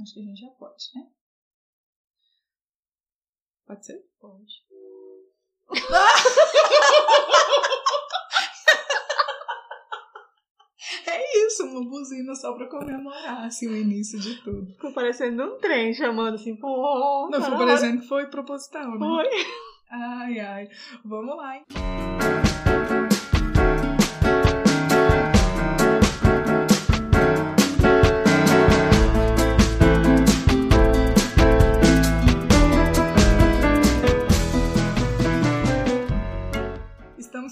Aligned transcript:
Acho 0.00 0.14
que 0.14 0.20
a 0.20 0.22
gente 0.22 0.40
já 0.40 0.50
pode, 0.50 0.84
né? 0.94 1.06
Pode 3.66 3.86
ser? 3.86 3.98
Pode. 4.20 4.54
É 11.08 11.46
isso, 11.46 11.64
uma 11.64 11.88
buzina 11.88 12.34
só 12.34 12.52
pra 12.52 12.68
comemorar 12.68 13.44
assim, 13.44 13.68
o 13.68 13.76
início 13.76 14.18
de 14.18 14.42
tudo. 14.42 14.66
Ficou 14.72 14.92
parecendo 14.92 15.44
um 15.44 15.58
trem 15.58 15.94
chamando 15.94 16.34
assim, 16.34 16.56
pô. 16.56 17.28
Não, 17.30 17.42
ficou 17.42 17.58
parecendo 17.58 18.02
que 18.02 18.08
foi 18.08 18.26
proposital, 18.26 18.90
né? 18.92 18.98
Foi. 18.98 19.28
Ai, 19.90 20.40
ai. 20.40 20.68
Vamos 21.04 21.36
lá, 21.36 21.56
hein? 21.56 21.64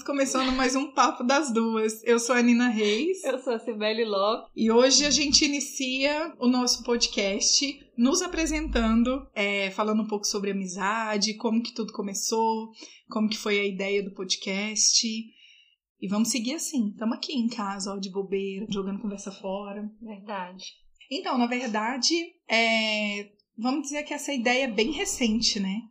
Começando 0.05 0.51
mais 0.51 0.75
um 0.75 0.91
Papo 0.91 1.23
das 1.23 1.51
Duas. 1.51 2.03
Eu 2.03 2.19
sou 2.19 2.35
a 2.35 2.41
Nina 2.41 2.67
Reis. 2.67 3.23
Eu 3.23 3.39
sou 3.39 3.53
a 3.53 3.59
Cibele 3.59 4.05
Lopes. 4.05 4.51
E 4.55 4.71
hoje 4.71 5.03
a 5.03 5.09
gente 5.09 5.43
inicia 5.43 6.31
o 6.37 6.47
nosso 6.47 6.83
podcast 6.83 7.79
nos 7.97 8.21
apresentando, 8.21 9.27
é, 9.33 9.71
falando 9.71 10.03
um 10.03 10.07
pouco 10.07 10.27
sobre 10.27 10.51
amizade, 10.51 11.33
como 11.37 11.63
que 11.63 11.73
tudo 11.73 11.91
começou, 11.91 12.69
como 13.09 13.27
que 13.27 13.37
foi 13.37 13.59
a 13.59 13.65
ideia 13.65 14.03
do 14.03 14.13
podcast. 14.13 15.07
E 15.07 16.07
vamos 16.07 16.29
seguir 16.29 16.53
assim. 16.53 16.89
Estamos 16.89 17.17
aqui 17.17 17.33
em 17.33 17.47
casa, 17.47 17.91
ó, 17.91 17.97
de 17.97 18.11
bobeira, 18.11 18.67
jogando 18.69 19.01
conversa 19.01 19.31
fora. 19.31 19.89
Verdade. 19.99 20.65
Então, 21.09 21.35
na 21.35 21.47
verdade, 21.47 22.13
é, 22.47 23.31
vamos 23.57 23.83
dizer 23.83 24.03
que 24.03 24.13
essa 24.13 24.31
ideia 24.31 24.65
é 24.65 24.71
bem 24.71 24.91
recente, 24.91 25.59
né? 25.59 25.81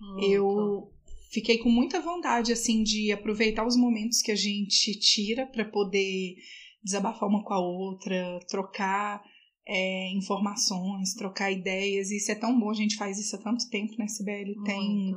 Muito. 0.00 0.26
Eu 0.26 0.91
fiquei 1.32 1.58
com 1.58 1.70
muita 1.70 2.00
vontade, 2.00 2.52
assim, 2.52 2.82
de 2.82 3.10
aproveitar 3.10 3.66
os 3.66 3.76
momentos 3.76 4.20
que 4.20 4.30
a 4.30 4.36
gente 4.36 4.98
tira 5.00 5.46
para 5.46 5.64
poder 5.64 6.36
desabafar 6.84 7.28
uma 7.28 7.42
com 7.42 7.54
a 7.54 7.58
outra, 7.58 8.38
trocar 8.48 9.24
é, 9.66 10.12
informações, 10.12 11.14
trocar 11.14 11.50
ideias. 11.50 12.10
Isso 12.10 12.30
é 12.30 12.34
tão 12.34 12.58
bom, 12.58 12.70
a 12.70 12.74
gente 12.74 12.96
faz 12.96 13.18
isso 13.18 13.34
há 13.34 13.38
tanto 13.38 13.68
tempo, 13.70 13.94
né, 13.98 14.06
Sibeli? 14.06 14.62
Tem, 14.62 15.16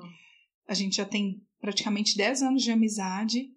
a 0.67 0.73
gente 0.73 0.95
já 0.95 1.05
tem 1.05 1.43
praticamente 1.59 2.15
10 2.15 2.43
anos 2.43 2.63
de 2.63 2.71
amizade 2.71 3.49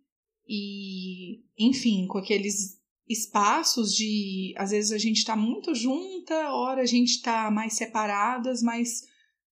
e, 0.49 1.45
enfim, 1.57 2.07
com 2.09 2.19
aqueles 2.19 2.77
espaços 3.09 3.95
de, 3.95 4.53
às 4.57 4.71
vezes 4.71 4.93
a 4.93 4.99
gente 4.99 5.25
tá 5.25 5.37
muito 5.37 5.75
junta, 5.75 6.53
hora 6.53 6.83
a 6.83 6.87
gente 6.87 7.23
tá 7.23 7.51
mais 7.51 7.75
separadas, 7.75 8.63
mas 8.63 9.07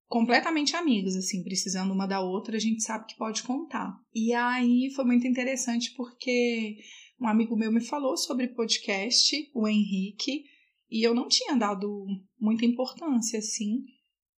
completamente 0.08 0.75
amigas, 0.75 1.16
assim, 1.16 1.44
precisando 1.44 1.94
uma 1.94 2.08
da 2.08 2.22
outra, 2.22 2.58
a 2.58 2.59
gente 2.59 2.84
sabe 2.84 3.06
que 3.08 3.17
pode 3.17 3.44
contar. 3.44 3.94
E 4.14 4.34
aí 4.34 4.92
foi 4.95 5.06
muito 5.06 5.28
interessante 5.28 5.94
porque 5.95 6.78
um 7.20 7.28
amigo 7.28 7.56
meu 7.56 7.72
me 7.72 7.81
falou 7.81 8.17
sobre 8.17 8.50
podcast, 8.50 9.36
o 9.53 9.67
Henrique, 9.67 10.44
e 10.89 11.06
eu 11.06 11.14
não 11.14 11.28
tinha 11.28 11.56
dado 11.56 12.06
muita 12.39 12.66
importância, 12.66 13.39
assim, 13.39 13.83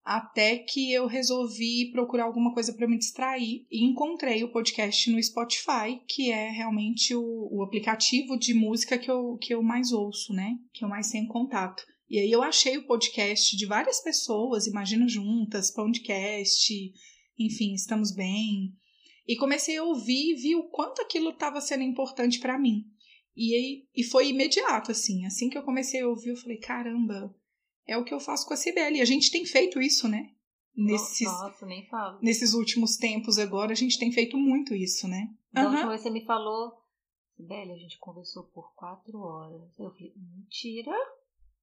até 0.08 0.56
que 0.56 0.90
eu 0.90 1.06
resolvi 1.06 1.90
procurar 1.92 2.24
alguma 2.24 2.54
coisa 2.54 2.72
para 2.72 2.88
me 2.88 2.96
distrair 2.96 3.66
e 3.70 3.84
encontrei 3.84 4.42
o 4.42 4.50
podcast 4.50 5.10
no 5.10 5.22
Spotify, 5.22 6.00
que 6.08 6.30
é 6.30 6.48
realmente 6.48 7.14
o, 7.14 7.48
o 7.52 7.62
aplicativo 7.62 8.38
de 8.38 8.54
música 8.54 8.96
que 8.96 9.10
eu, 9.10 9.36
que 9.36 9.52
eu 9.52 9.62
mais 9.62 9.92
ouço, 9.92 10.32
né? 10.32 10.56
Que 10.72 10.82
eu 10.82 10.88
mais 10.88 11.10
tenho 11.10 11.28
contato. 11.28 11.84
E 12.08 12.18
aí 12.18 12.30
eu 12.30 12.42
achei 12.42 12.78
o 12.78 12.86
podcast 12.86 13.56
de 13.56 13.66
várias 13.66 14.00
pessoas, 14.00 14.66
Imagina 14.66 15.06
Juntas, 15.06 15.70
Podcast, 15.70 16.72
enfim, 17.38 17.74
Estamos 17.74 18.14
Bem. 18.14 18.74
E 19.26 19.36
comecei 19.36 19.76
a 19.76 19.84
ouvir 19.84 20.30
e 20.30 20.34
vi 20.34 20.56
o 20.56 20.70
quanto 20.70 21.02
aquilo 21.02 21.30
estava 21.30 21.60
sendo 21.60 21.82
importante 21.82 22.38
para 22.40 22.58
mim. 22.58 22.86
E, 23.36 23.54
aí, 23.54 23.88
e 23.94 24.02
foi 24.02 24.30
imediato, 24.30 24.90
assim. 24.90 25.26
Assim 25.26 25.50
que 25.50 25.58
eu 25.58 25.62
comecei 25.62 26.00
a 26.00 26.08
ouvir, 26.08 26.30
eu 26.30 26.36
falei, 26.36 26.56
caramba, 26.56 27.32
é 27.86 27.96
o 27.96 28.04
que 28.04 28.12
eu 28.12 28.18
faço 28.18 28.46
com 28.46 28.54
a 28.54 28.56
Cibele. 28.56 28.98
E 28.98 29.02
a 29.02 29.04
gente 29.04 29.30
tem 29.30 29.44
feito 29.44 29.80
isso, 29.80 30.08
né? 30.08 30.30
Nesses, 30.74 31.26
Nossa, 31.26 31.66
nem 31.66 31.86
falo. 31.88 32.18
nesses 32.22 32.54
últimos 32.54 32.96
tempos 32.96 33.38
agora, 33.38 33.72
a 33.72 33.76
gente 33.76 33.98
tem 33.98 34.10
feito 34.12 34.36
muito 34.38 34.74
isso, 34.74 35.06
né? 35.06 35.28
Última 35.54 35.88
vez 35.88 36.02
você 36.02 36.10
me 36.10 36.24
falou, 36.24 36.72
Sibeli, 37.36 37.72
a 37.72 37.76
gente 37.76 37.98
conversou 37.98 38.44
por 38.44 38.74
quatro 38.74 39.18
horas. 39.18 39.78
Eu 39.78 39.90
falei, 39.90 40.12
mentira, 40.16 40.96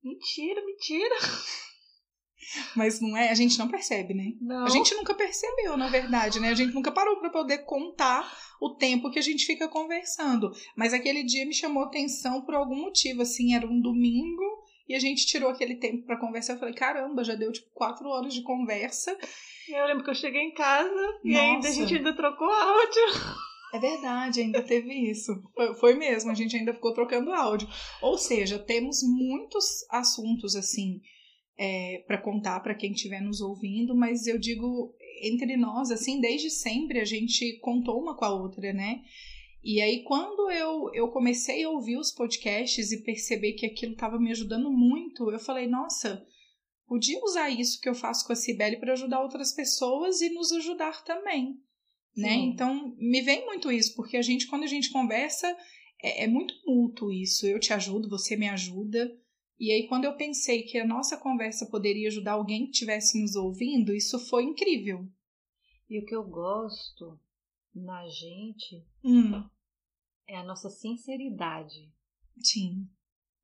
mentira, 0.05 0.63
mentira. 0.65 1.15
Mas 2.75 3.01
não 3.01 3.17
é, 3.17 3.29
a 3.29 3.33
gente 3.33 3.57
não 3.57 3.67
percebe, 3.67 4.13
né? 4.13 4.33
Não. 4.39 4.65
A 4.65 4.69
gente 4.69 4.93
nunca 4.93 5.15
percebeu, 5.15 5.75
na 5.75 5.89
verdade, 5.89 6.39
né? 6.39 6.49
A 6.49 6.53
gente 6.53 6.73
nunca 6.73 6.91
parou 6.91 7.17
para 7.17 7.31
poder 7.31 7.59
contar 7.65 8.31
o 8.61 8.75
tempo 8.75 9.09
que 9.09 9.17
a 9.17 9.21
gente 9.21 9.45
fica 9.45 9.67
conversando. 9.67 10.51
Mas 10.77 10.93
aquele 10.93 11.23
dia 11.23 11.45
me 11.45 11.53
chamou 11.53 11.83
atenção 11.83 12.41
por 12.41 12.53
algum 12.53 12.75
motivo, 12.75 13.23
assim, 13.23 13.55
era 13.55 13.65
um 13.65 13.81
domingo 13.81 14.63
e 14.87 14.93
a 14.93 14.99
gente 14.99 15.25
tirou 15.25 15.49
aquele 15.49 15.75
tempo 15.75 16.05
para 16.05 16.19
conversar. 16.19 16.53
Eu 16.53 16.59
falei, 16.59 16.75
caramba, 16.75 17.23
já 17.23 17.33
deu 17.33 17.51
tipo 17.51 17.69
quatro 17.73 18.07
horas 18.07 18.33
de 18.33 18.43
conversa. 18.43 19.17
E 19.67 19.73
eu 19.73 19.85
lembro 19.87 20.03
que 20.03 20.11
eu 20.11 20.15
cheguei 20.15 20.41
em 20.41 20.53
casa 20.53 21.19
e 21.23 21.31
Nossa. 21.31 21.43
ainda 21.43 21.67
a 21.67 21.71
gente 21.71 21.95
ainda 21.95 22.15
trocou 22.15 22.47
áudio. 22.47 23.03
É 23.73 23.79
verdade, 23.79 24.41
ainda 24.41 24.61
teve 24.61 24.93
isso. 25.09 25.31
Foi, 25.79 25.95
mesmo, 25.95 26.31
a 26.31 26.33
gente 26.33 26.55
ainda 26.55 26.73
ficou 26.73 26.93
trocando 26.93 27.33
áudio. 27.33 27.67
Ou 28.01 28.17
seja, 28.17 28.59
temos 28.59 29.01
muitos 29.03 29.85
assuntos 29.89 30.55
assim 30.55 31.01
é, 31.57 32.03
para 32.07 32.21
contar 32.21 32.61
para 32.61 32.75
quem 32.75 32.91
estiver 32.91 33.21
nos 33.21 33.41
ouvindo, 33.41 33.95
mas 33.95 34.27
eu 34.27 34.37
digo 34.37 34.95
entre 35.21 35.55
nós, 35.57 35.91
assim, 35.91 36.19
desde 36.19 36.49
sempre 36.49 36.99
a 36.99 37.05
gente 37.05 37.59
contou 37.59 37.99
uma 38.01 38.15
com 38.15 38.25
a 38.25 38.33
outra, 38.33 38.73
né? 38.73 39.01
E 39.63 39.81
aí, 39.81 40.03
quando 40.03 40.51
eu, 40.51 40.91
eu 40.93 41.07
comecei 41.07 41.63
a 41.63 41.69
ouvir 41.69 41.97
os 41.97 42.11
podcasts 42.11 42.91
e 42.91 43.03
perceber 43.03 43.53
que 43.53 43.65
aquilo 43.65 43.93
estava 43.93 44.19
me 44.19 44.29
ajudando 44.29 44.69
muito, 44.71 45.31
eu 45.31 45.39
falei, 45.39 45.65
nossa, 45.67 46.23
podia 46.85 47.19
usar 47.23 47.49
isso 47.49 47.81
que 47.81 47.89
eu 47.89 47.95
faço 47.95 48.27
com 48.27 48.33
a 48.33 48.35
Cibele 48.35 48.77
para 48.77 48.93
ajudar 48.93 49.23
outras 49.23 49.53
pessoas 49.53 50.21
e 50.21 50.29
nos 50.29 50.51
ajudar 50.51 51.03
também 51.03 51.57
né? 52.15 52.33
Então, 52.33 52.95
me 52.97 53.21
vem 53.21 53.45
muito 53.45 53.71
isso, 53.71 53.95
porque 53.95 54.17
a 54.17 54.21
gente, 54.21 54.47
quando 54.47 54.63
a 54.63 54.67
gente 54.67 54.91
conversa, 54.91 55.47
é, 56.01 56.23
é 56.23 56.27
muito 56.27 56.53
mútuo 56.65 57.11
isso. 57.11 57.45
Eu 57.45 57.59
te 57.59 57.73
ajudo, 57.73 58.09
você 58.09 58.35
me 58.35 58.47
ajuda. 58.47 59.11
E 59.59 59.71
aí, 59.71 59.87
quando 59.87 60.05
eu 60.05 60.15
pensei 60.15 60.63
que 60.63 60.77
a 60.77 60.85
nossa 60.87 61.17
conversa 61.17 61.65
poderia 61.69 62.07
ajudar 62.07 62.33
alguém 62.33 62.65
que 62.65 62.71
estivesse 62.71 63.21
nos 63.21 63.35
ouvindo, 63.35 63.93
isso 63.93 64.19
foi 64.27 64.43
incrível. 64.43 65.07
E 65.89 65.99
o 65.99 66.05
que 66.05 66.15
eu 66.15 66.23
gosto 66.23 67.19
na 67.73 68.07
gente 68.07 68.85
Hum, 69.03 69.43
é 70.27 70.35
a 70.37 70.43
nossa 70.43 70.69
sinceridade. 70.69 71.91
sim. 72.41 72.89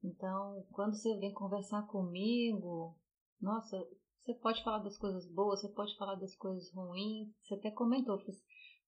Então, 0.03 0.66
quando 0.72 0.96
você 0.96 1.16
vem 1.18 1.32
conversar 1.34 1.84
comigo, 1.88 2.98
nossa, 3.40 3.78
você 4.24 4.34
pode 4.36 4.64
falar 4.64 4.80
das 4.80 4.98
coisas 4.98 5.28
boas, 5.32 5.62
você 5.62 5.70
pode 5.70 5.96
falar 5.98 6.16
das 6.16 6.36
coisas 6.36 6.72
ruins. 6.74 7.30
Você 7.42 7.56
até 7.56 7.72
comentou, 7.72 8.16
assim, 8.16 8.32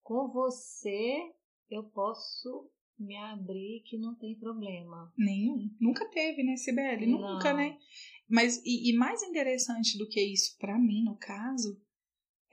com 0.03 0.31
você 0.31 1.31
eu 1.69 1.83
posso 1.83 2.69
me 2.99 3.17
abrir 3.17 3.83
que 3.85 3.97
não 3.97 4.15
tem 4.15 4.37
problema. 4.37 5.11
Nenhum. 5.17 5.69
Nunca 5.79 6.05
teve, 6.09 6.43
né, 6.43 6.55
Sibeli? 6.55 7.07
Não. 7.07 7.33
Nunca, 7.33 7.53
né? 7.53 7.77
Mas, 8.29 8.61
e, 8.63 8.91
e 8.91 8.97
mais 8.97 9.23
interessante 9.23 9.97
do 9.97 10.07
que 10.07 10.21
isso, 10.21 10.57
para 10.57 10.77
mim, 10.77 11.03
no 11.03 11.17
caso, 11.17 11.81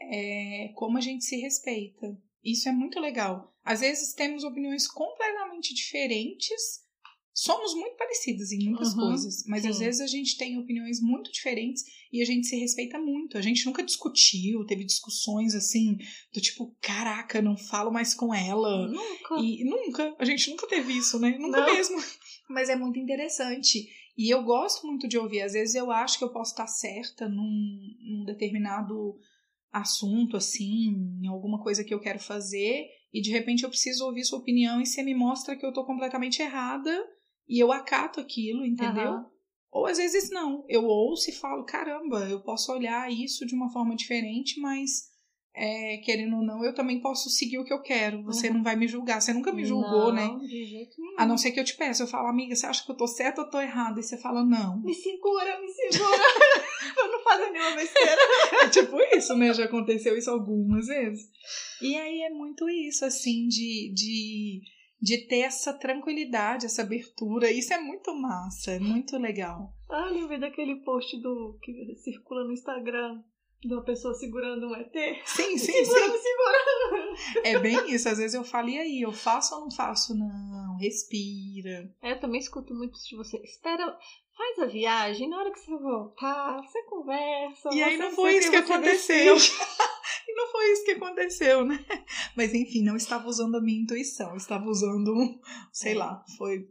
é 0.00 0.72
como 0.74 0.96
a 0.96 1.00
gente 1.00 1.24
se 1.24 1.36
respeita. 1.36 2.20
Isso 2.42 2.68
é 2.68 2.72
muito 2.72 2.98
legal. 2.98 3.54
Às 3.62 3.80
vezes 3.80 4.14
temos 4.14 4.44
opiniões 4.44 4.88
completamente 4.88 5.74
diferentes, 5.74 6.88
somos 7.32 7.74
muito 7.74 7.96
parecidas 7.96 8.50
em 8.52 8.64
muitas 8.64 8.92
Uhum, 8.94 9.00
coisas, 9.00 9.44
mas 9.46 9.64
às 9.64 9.76
sim. 9.76 9.84
vezes 9.84 10.00
a 10.00 10.06
gente 10.06 10.36
tem 10.36 10.58
opiniões 10.58 11.00
muito 11.00 11.30
diferentes 11.30 11.82
e 12.12 12.20
a 12.20 12.24
gente 12.24 12.46
se 12.46 12.56
respeita 12.56 12.98
muito. 12.98 13.38
A 13.38 13.40
gente 13.40 13.64
nunca 13.66 13.82
discutiu, 13.82 14.64
teve 14.66 14.84
discussões 14.84 15.54
assim, 15.54 15.96
do 16.34 16.40
tipo, 16.40 16.76
caraca, 16.80 17.40
não 17.40 17.56
falo 17.56 17.92
mais 17.92 18.14
com 18.14 18.34
ela. 18.34 18.88
Nunca. 18.88 19.36
E 19.38 19.64
nunca, 19.64 20.14
a 20.18 20.24
gente 20.24 20.50
nunca 20.50 20.66
teve 20.66 20.92
isso, 20.92 21.18
né? 21.18 21.36
Nunca 21.38 21.60
Não. 21.60 21.74
mesmo. 21.74 21.96
Mas 22.50 22.68
é 22.68 22.76
muito 22.76 22.98
interessante. 22.98 23.88
E 24.18 24.28
eu 24.28 24.42
gosto 24.42 24.86
muito 24.86 25.06
de 25.06 25.16
ouvir. 25.16 25.42
Às 25.42 25.52
vezes 25.52 25.74
eu 25.74 25.90
acho 25.90 26.18
que 26.18 26.24
eu 26.24 26.32
posso 26.32 26.50
estar 26.50 26.66
certa 26.66 27.28
num, 27.28 27.78
num 28.00 28.24
determinado 28.24 29.16
assunto, 29.72 30.36
assim, 30.36 30.92
em 31.22 31.28
alguma 31.28 31.62
coisa 31.62 31.84
que 31.84 31.94
eu 31.94 32.00
quero 32.00 32.18
fazer, 32.18 32.86
e 33.12 33.20
de 33.20 33.30
repente 33.30 33.62
eu 33.62 33.68
preciso 33.68 34.04
ouvir 34.04 34.24
sua 34.24 34.40
opinião 34.40 34.80
e 34.80 34.86
você 34.86 35.02
me 35.02 35.14
mostra 35.14 35.56
que 35.56 35.64
eu 35.64 35.72
tô 35.72 35.84
completamente 35.84 36.42
errada 36.42 36.90
e 37.50 37.58
eu 37.58 37.72
acato 37.72 38.20
aquilo, 38.20 38.64
entendeu? 38.64 39.10
Aham. 39.10 39.26
Ou 39.72 39.86
às 39.86 39.98
vezes 39.98 40.30
não. 40.30 40.64
Eu 40.68 40.84
ouço 40.84 41.30
e 41.30 41.34
falo, 41.34 41.64
caramba, 41.64 42.28
eu 42.28 42.40
posso 42.40 42.72
olhar 42.72 43.10
isso 43.12 43.44
de 43.44 43.54
uma 43.54 43.70
forma 43.72 43.94
diferente, 43.96 44.60
mas 44.60 45.10
é, 45.54 45.98
querendo 45.98 46.36
ou 46.36 46.44
não, 46.44 46.64
eu 46.64 46.72
também 46.74 47.00
posso 47.00 47.28
seguir 47.28 47.58
o 47.58 47.64
que 47.64 47.72
eu 47.72 47.82
quero. 47.82 48.22
Você 48.24 48.48
Uhum. 48.48 48.54
não 48.54 48.62
vai 48.62 48.76
me 48.76 48.86
julgar. 48.86 49.20
Você 49.20 49.32
nunca 49.32 49.52
me 49.52 49.64
julgou, 49.64 50.12
não, 50.12 50.38
né? 50.38 50.46
De 50.46 50.64
jeito 50.64 50.94
nenhum. 50.98 51.18
A 51.18 51.26
não 51.26 51.36
ser 51.36 51.50
que 51.50 51.60
eu 51.60 51.64
te 51.64 51.76
peça, 51.76 52.04
eu 52.04 52.06
falo, 52.06 52.28
amiga, 52.28 52.54
você 52.54 52.66
acha 52.66 52.84
que 52.84 52.90
eu 52.90 52.96
tô 52.96 53.06
certa 53.06 53.42
ou 53.42 53.50
tô 53.50 53.60
errada? 53.60 53.98
E 54.00 54.02
você 54.02 54.16
fala, 54.16 54.44
não. 54.44 54.80
Me 54.80 54.94
segura, 54.94 55.60
me 55.60 55.68
segura. 55.68 56.22
uma 57.70 57.76
besteira. 57.76 58.16
É 58.62 58.68
tipo 58.68 58.96
isso, 59.14 59.34
né? 59.36 59.52
Já 59.52 59.64
aconteceu 59.64 60.16
isso 60.16 60.30
algumas 60.30 60.86
vezes. 60.86 61.28
E 61.80 61.96
aí 61.96 62.22
é 62.22 62.30
muito 62.30 62.68
isso, 62.68 63.04
assim, 63.04 63.46
de, 63.46 63.92
de, 63.94 64.60
de 65.00 65.26
ter 65.26 65.40
essa 65.40 65.72
tranquilidade, 65.72 66.66
essa 66.66 66.82
abertura. 66.82 67.50
Isso 67.50 67.72
é 67.72 67.80
muito 67.80 68.14
massa, 68.14 68.72
é 68.72 68.78
muito 68.78 69.16
legal. 69.16 69.72
Ah, 69.88 70.10
lembrei 70.10 70.38
daquele 70.38 70.76
post 70.76 71.20
do 71.20 71.58
que 71.62 71.94
circula 71.96 72.44
no 72.44 72.52
Instagram 72.52 73.22
de 73.62 73.74
uma 73.74 73.82
pessoa 73.82 74.14
segurando 74.14 74.68
um 74.68 74.74
ET. 74.74 74.92
Sim, 75.24 75.58
sim, 75.58 75.84
segurando, 75.84 76.16
sim. 76.16 76.22
segurando. 76.22 77.46
É 77.46 77.58
bem 77.58 77.94
isso. 77.94 78.08
Às 78.08 78.18
vezes 78.18 78.34
eu 78.34 78.44
falo, 78.44 78.70
e 78.70 78.78
aí, 78.78 79.02
eu 79.02 79.12
faço 79.12 79.54
ou 79.54 79.62
não 79.62 79.70
faço? 79.70 80.14
Não, 80.16 80.76
respira. 80.78 81.92
É, 82.02 82.12
eu 82.12 82.20
também 82.20 82.40
escuto 82.40 82.74
muito 82.74 82.98
de 83.06 83.16
você. 83.16 83.36
Espera, 83.38 83.98
faz 84.36 84.58
a 84.60 84.66
viagem, 84.66 85.28
na 85.28 85.38
hora 85.38 85.52
que 85.52 85.60
você 85.60 85.76
voltar, 85.76 86.62
você 86.62 86.82
conversa. 86.84 87.68
E 87.72 87.82
aí 87.82 87.98
não 87.98 88.10
foi 88.12 88.36
isso 88.36 88.50
que 88.50 88.56
você 88.56 88.72
aconteceu. 88.72 89.36
não 90.40 90.50
foi 90.50 90.72
isso 90.72 90.84
que 90.84 90.90
aconteceu, 90.92 91.64
né? 91.64 91.78
Mas 92.36 92.54
enfim, 92.54 92.82
não 92.82 92.96
estava 92.96 93.28
usando 93.28 93.56
a 93.56 93.60
minha 93.60 93.82
intuição, 93.82 94.34
estava 94.36 94.66
usando, 94.66 95.12
um, 95.12 95.38
sei 95.72 95.94
lá, 95.94 96.24
foi 96.38 96.66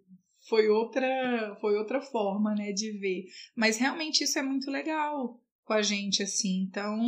foi 0.48 0.68
outra 0.68 1.56
foi 1.62 1.78
outra 1.78 2.02
forma, 2.02 2.56
né, 2.56 2.72
de 2.72 2.92
ver. 2.98 3.26
Mas 3.56 3.78
realmente 3.78 4.24
isso 4.24 4.40
é 4.40 4.42
muito 4.42 4.72
legal 4.72 5.40
com 5.64 5.74
a 5.74 5.82
gente 5.82 6.24
assim. 6.24 6.66
Então, 6.68 7.00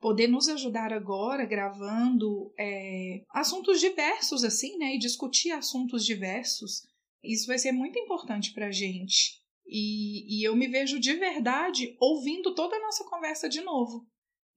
poder 0.00 0.26
nos 0.26 0.48
ajudar 0.48 0.92
agora 0.92 1.46
gravando 1.46 2.52
é, 2.58 3.22
assuntos 3.30 3.78
diversos 3.78 4.42
assim, 4.42 4.76
né, 4.78 4.96
e 4.96 4.98
discutir 4.98 5.52
assuntos 5.52 6.04
diversos, 6.04 6.82
isso 7.22 7.46
vai 7.46 7.58
ser 7.58 7.70
muito 7.70 7.98
importante 7.98 8.52
pra 8.52 8.72
gente. 8.72 9.40
E, 9.64 10.40
e 10.40 10.46
eu 10.46 10.56
me 10.56 10.66
vejo 10.66 10.98
de 10.98 11.14
verdade 11.14 11.96
ouvindo 12.00 12.52
toda 12.54 12.74
a 12.76 12.80
nossa 12.80 13.04
conversa 13.04 13.48
de 13.48 13.60
novo. 13.60 14.04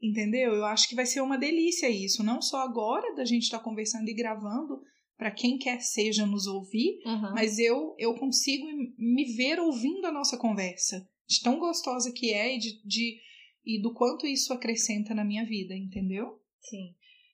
Entendeu? 0.09 0.53
Eu 0.53 0.65
acho 0.65 0.87
que 0.89 0.95
vai 0.95 1.05
ser 1.05 1.21
uma 1.21 1.37
delícia 1.37 1.89
isso, 1.89 2.23
não 2.23 2.41
só 2.41 2.57
agora 2.61 3.15
da 3.15 3.25
gente 3.25 3.43
estar 3.43 3.59
conversando 3.59 4.07
e 4.09 4.13
gravando 4.13 4.81
para 5.17 5.31
quem 5.31 5.57
quer 5.57 5.79
seja 5.79 6.25
nos 6.25 6.45
ouvir, 6.45 6.99
Uhum. 7.05 7.33
mas 7.33 7.57
eu 7.57 7.95
eu 7.97 8.13
consigo 8.15 8.65
me 8.97 9.23
ver 9.35 9.59
ouvindo 9.59 10.05
a 10.05 10.11
nossa 10.11 10.37
conversa, 10.37 11.07
de 11.27 11.41
tão 11.41 11.57
gostosa 11.57 12.11
que 12.11 12.31
é 12.31 12.55
e 12.55 12.59
de, 12.59 12.81
de 12.85 13.19
e 13.65 13.81
do 13.81 13.93
quanto 13.93 14.27
isso 14.27 14.53
acrescenta 14.53 15.13
na 15.15 15.23
minha 15.23 15.43
vida, 15.45 15.73
entendeu? 15.75 16.39
Sim. 16.59 16.93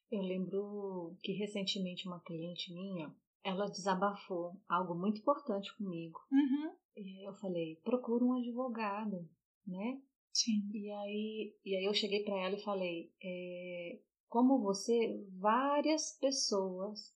Eu 0.10 0.22
lembro 0.22 1.18
que 1.24 1.32
recentemente 1.34 2.08
uma 2.08 2.20
cliente 2.22 2.72
minha, 2.74 3.12
ela 3.44 3.68
desabafou 3.68 4.54
algo 4.70 4.94
muito 4.94 5.20
importante 5.20 5.76
comigo. 5.78 6.20
Uhum. 6.32 6.72
E 6.96 7.28
eu 7.28 7.34
falei, 7.34 7.78
procura 7.84 8.24
um 8.24 8.34
advogado, 8.34 9.28
né? 9.66 10.00
Sim. 10.34 10.70
E 10.74 10.92
aí, 10.92 11.56
e 11.66 11.76
aí 11.76 11.86
eu 11.86 11.94
cheguei 11.94 12.24
para 12.24 12.38
ela 12.38 12.56
e 12.56 12.64
falei, 12.64 13.12
é, 13.24 14.00
como 14.28 14.62
você, 14.62 15.24
várias 15.40 16.18
pessoas 16.20 17.14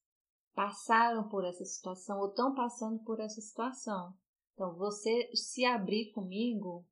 passaram 0.53 1.27
por 1.29 1.43
essa 1.45 1.65
situação 1.65 2.19
ou 2.19 2.29
estão 2.29 2.53
passando 2.55 2.99
por 3.03 3.19
essa 3.19 3.41
situação. 3.41 4.13
Então, 4.53 4.73
você 4.75 5.29
se 5.33 5.65
abrir 5.65 6.11
comigo 6.11 6.85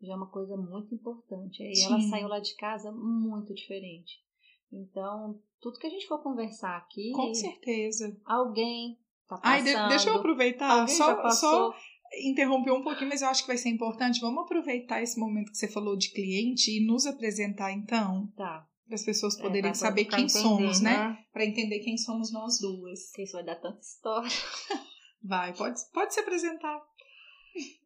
já 0.00 0.14
é 0.14 0.16
uma 0.16 0.30
coisa 0.30 0.56
muito 0.56 0.94
importante. 0.94 1.62
E 1.62 1.82
ela 1.84 2.00
saiu 2.00 2.28
lá 2.28 2.40
de 2.40 2.54
casa 2.56 2.90
muito 2.92 3.52
diferente. 3.52 4.24
Então, 4.72 5.40
tudo 5.60 5.78
que 5.78 5.86
a 5.86 5.90
gente 5.90 6.06
for 6.06 6.22
conversar 6.22 6.76
aqui, 6.76 7.12
Com 7.12 7.34
certeza. 7.34 8.16
alguém 8.24 8.98
tá 9.28 9.36
passando. 9.36 9.44
Ai, 9.44 9.62
de- 9.62 9.88
deixa 9.88 10.10
eu 10.10 10.16
aproveitar, 10.16 10.88
só, 10.88 11.16
passou. 11.16 11.72
só 11.72 11.78
interromper 12.24 12.72
um 12.72 12.82
pouquinho, 12.82 13.08
mas 13.10 13.22
eu 13.22 13.28
acho 13.28 13.42
que 13.42 13.48
vai 13.48 13.56
ser 13.56 13.68
importante. 13.68 14.20
Vamos 14.20 14.44
aproveitar 14.44 15.02
esse 15.02 15.18
momento 15.18 15.50
que 15.50 15.56
você 15.58 15.68
falou 15.68 15.96
de 15.96 16.10
cliente 16.12 16.70
e 16.70 16.86
nos 16.86 17.06
apresentar 17.06 17.72
então, 17.72 18.26
Tá. 18.36 18.66
para 18.86 18.94
as 18.94 19.04
pessoas 19.04 19.38
É, 19.38 19.42
poderem 19.42 19.70
pra- 19.70 19.74
saber 19.74 20.04
quem 20.06 20.24
entender, 20.24 20.42
somos, 20.42 20.80
né? 20.80 21.16
Para 21.32 21.44
entender 21.44 21.78
quem 21.80 21.96
somos 21.96 22.32
nós 22.32 22.58
duas. 22.60 23.16
Isso 23.18 23.32
vai 23.32 23.44
dar 23.44 23.56
tanta 23.56 23.80
história. 23.80 24.28
Vai, 25.22 25.54
pode, 25.54 25.78
pode 25.92 26.14
se 26.14 26.20
apresentar. 26.20 26.80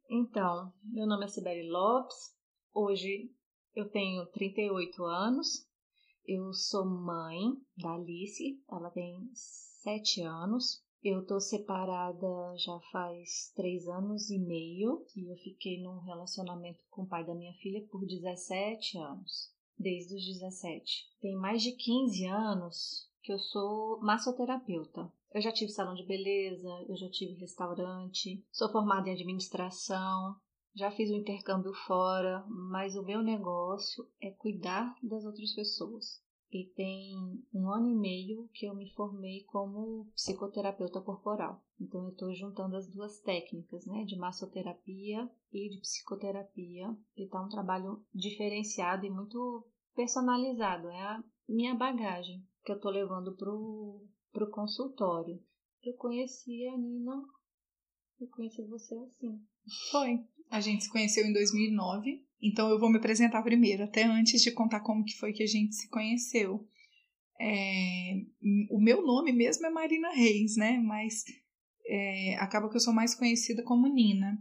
Então, 0.09 0.73
meu 0.85 1.05
nome 1.07 1.25
é 1.25 1.29
Sibeli 1.29 1.69
Lopes. 1.69 2.15
Hoje 2.73 3.31
eu 3.75 3.89
tenho 3.91 4.25
38 4.27 5.03
anos. 5.05 5.67
Eu 6.27 6.53
sou 6.53 6.87
mãe 6.87 7.41
da 7.77 7.95
Alice. 7.95 8.63
Ela 8.71 8.89
tem 8.91 9.29
7 9.83 10.23
anos. 10.23 10.84
Eu 11.05 11.23
tô 11.27 11.39
separada 11.39 12.57
já 12.57 12.81
faz 12.91 13.53
3 13.55 13.87
anos 13.89 14.31
e 14.31 14.39
meio. 14.39 15.05
E 15.15 15.31
eu 15.31 15.37
fiquei 15.37 15.83
num 15.83 15.99
relacionamento 15.99 16.83
com 16.89 17.03
o 17.03 17.07
pai 17.07 17.23
da 17.27 17.35
minha 17.35 17.53
filha 17.59 17.87
por 17.91 18.07
17 18.07 18.97
anos. 18.97 19.53
Desde 19.79 20.15
os 20.15 20.25
17. 20.25 21.05
Tem 21.21 21.37
mais 21.37 21.63
de 21.63 21.73
15 21.73 22.27
anos 22.27 23.11
que 23.23 23.31
eu 23.31 23.39
sou 23.39 24.01
massoterapeuta. 24.01 25.13
Eu 25.35 25.43
já 25.43 25.53
tive 25.53 25.73
salão 25.73 25.95
de 25.95 26.07
beleza, 26.07 26.71
eu 26.89 26.97
já 26.97 27.11
tive 27.11 27.35
restaurante, 27.35 28.43
sou 28.51 28.71
formada 28.71 29.09
em 29.09 29.13
administração, 29.13 30.37
já 30.75 30.91
fiz 30.91 31.11
o 31.11 31.17
intercâmbio 31.17 31.75
fora, 31.87 32.45
mas 32.49 32.97
o 32.97 33.03
meu 33.03 33.21
negócio 33.23 34.09
é 34.23 34.31
cuidar 34.31 34.97
das 35.03 35.25
outras 35.25 35.53
pessoas. 35.53 36.24
E 36.55 36.67
tem 36.77 37.45
um 37.53 37.69
ano 37.69 37.91
e 37.91 37.97
meio 37.97 38.49
que 38.53 38.65
eu 38.65 38.77
me 38.77 38.89
formei 38.91 39.43
como 39.43 40.07
psicoterapeuta 40.15 41.01
corporal. 41.01 41.61
Então 41.81 42.05
eu 42.05 42.11
estou 42.11 42.33
juntando 42.33 42.77
as 42.77 42.89
duas 42.89 43.19
técnicas, 43.23 43.85
né, 43.87 44.05
de 44.05 44.17
massoterapia 44.17 45.29
e 45.53 45.69
de 45.69 45.81
psicoterapia. 45.81 46.97
E 47.17 47.27
tá 47.27 47.43
um 47.43 47.49
trabalho 47.49 48.07
diferenciado 48.15 49.05
e 49.05 49.11
muito 49.11 49.67
personalizado. 49.97 50.89
É 50.91 51.03
a 51.03 51.25
minha 51.49 51.75
bagagem 51.75 52.47
que 52.65 52.71
eu 52.71 52.81
tô 52.81 52.89
levando 52.89 53.35
pro, 53.37 54.07
pro 54.33 54.49
consultório. 54.53 55.43
Eu 55.83 55.95
conheci 55.95 56.69
a 56.69 56.79
Nina, 56.79 57.21
eu 58.21 58.29
conheci 58.29 58.63
você 58.63 58.95
assim. 58.95 59.43
Foi. 59.91 60.25
A 60.49 60.61
gente 60.61 60.85
se 60.85 60.93
conheceu 60.93 61.27
em 61.27 61.33
2009, 61.33 62.24
então 62.45 62.69
eu 62.69 62.79
vou 62.79 62.91
me 62.91 62.99
apresentar 62.99 63.43
primeiro, 63.43 63.85
até 63.85 64.05
antes 64.05 64.43
de 64.43 64.53
contar 64.53 64.81
como 64.81 65.03
que 65.03 65.17
foi 65.17 65.33
que 65.33 65.43
a 65.43 65.47
gente 65.47 65.75
se 65.75 65.89
conheceu. 65.89 66.69
É, 67.41 68.21
o 68.71 68.79
meu 68.79 69.05
nome 69.05 69.33
mesmo 69.33 69.67
é 69.67 69.71
Marina 69.71 70.13
Reis, 70.13 70.55
né? 70.57 70.79
Mas 70.79 71.25
é, 71.87 72.37
acaba 72.37 72.69
que 72.69 72.77
eu 72.77 72.81
sou 72.81 72.93
mais 72.93 73.15
conhecida 73.15 73.63
como 73.63 73.89
Nina. 73.89 74.39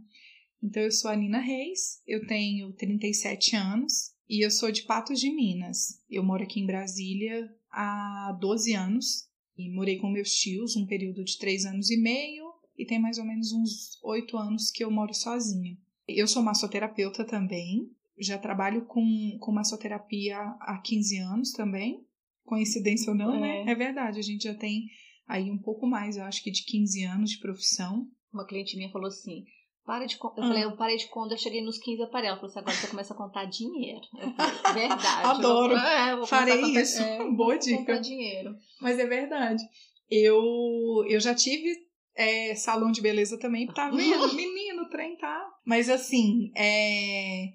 Então 0.62 0.82
eu 0.82 0.92
sou 0.92 1.10
a 1.10 1.16
Nina 1.16 1.40
Reis, 1.40 2.02
eu 2.06 2.26
tenho 2.26 2.72
37 2.74 3.56
anos 3.56 4.12
e 4.28 4.44
eu 4.44 4.50
sou 4.50 4.70
de 4.70 4.82
Patos 4.82 5.18
de 5.18 5.30
Minas. 5.30 6.02
Eu 6.08 6.22
moro 6.22 6.42
aqui 6.42 6.60
em 6.60 6.66
Brasília 6.66 7.50
há 7.70 8.36
12 8.38 8.74
anos 8.74 9.28
e 9.56 9.70
morei 9.74 9.98
com 9.98 10.10
meus 10.10 10.30
tios 10.30 10.76
um 10.76 10.86
período 10.86 11.24
de 11.24 11.38
3 11.38 11.66
anos 11.66 11.90
e 11.90 11.96
meio 11.96 12.44
e 12.76 12.84
tem 12.84 12.98
mais 12.98 13.18
ou 13.18 13.24
menos 13.24 13.52
uns 13.52 13.98
8 14.02 14.36
anos 14.36 14.70
que 14.70 14.84
eu 14.84 14.90
moro 14.90 15.14
sozinha. 15.14 15.76
Eu 16.06 16.26
sou 16.26 16.42
massoterapeuta 16.42 17.24
também, 17.24 17.88
já 18.18 18.38
trabalho 18.38 18.84
com, 18.84 19.36
com 19.40 19.52
massoterapia 19.52 20.36
há 20.60 20.80
15 20.84 21.18
anos 21.18 21.52
também. 21.52 22.04
Coincidência 22.44 23.10
ou 23.10 23.16
não, 23.16 23.40
né? 23.40 23.62
É. 23.66 23.70
É 23.70 23.74
verdade, 23.74 24.18
a 24.18 24.22
gente 24.22 24.44
já 24.44 24.54
tem 24.54 24.84
aí 25.26 25.50
um 25.50 25.58
pouco 25.58 25.86
mais, 25.86 26.16
eu 26.16 26.24
acho 26.24 26.42
que 26.42 26.50
de 26.50 26.62
15 26.64 27.04
anos 27.04 27.30
de 27.30 27.38
profissão. 27.38 28.06
Uma 28.32 28.46
cliente 28.46 28.76
minha 28.76 28.90
falou 28.90 29.08
assim: 29.08 29.44
para 29.86 30.04
de 30.04 30.18
contar. 30.18 30.42
Eu 30.42 30.44
Ah. 30.44 30.48
falei, 30.48 30.64
eu 30.64 30.76
parei 30.76 30.96
de 30.98 31.08
contar, 31.08 31.34
eu 31.34 31.38
cheguei 31.38 31.62
nos 31.62 31.78
15 31.78 32.02
aparelhos. 32.02 32.32
Ela 32.32 32.36
falou 32.40 32.50
assim: 32.50 32.58
agora 32.58 32.76
você 32.76 32.86
começa 32.88 33.14
a 33.14 33.16
contar 33.16 33.44
dinheiro. 33.46 34.00
Falei, 34.62 34.88
verdade. 34.88 35.26
Adoro. 35.26 35.72
Eu 35.72 35.78
é, 35.78 36.12
eu 36.12 36.26
Farei 36.26 36.60
contar- 36.60 36.80
isso. 36.82 37.00
é, 37.02 37.24
Boa 37.32 37.56
dica. 37.58 37.78
Contar 37.78 37.98
dinheiro. 38.00 38.54
Mas 38.80 38.98
é 38.98 39.06
verdade. 39.06 39.62
Eu, 40.10 40.42
eu 41.08 41.18
já 41.18 41.34
tive 41.34 41.74
é, 42.16 42.54
salão 42.54 42.90
de 42.90 43.00
beleza 43.00 43.38
também, 43.38 43.66
tá 43.66 43.90
vendo? 43.90 44.34
Menino, 44.34 44.82
o 44.82 44.88
trem 44.88 45.16
tá. 45.16 45.46
Mas 45.64 45.88
assim, 45.88 46.52
é, 46.56 47.48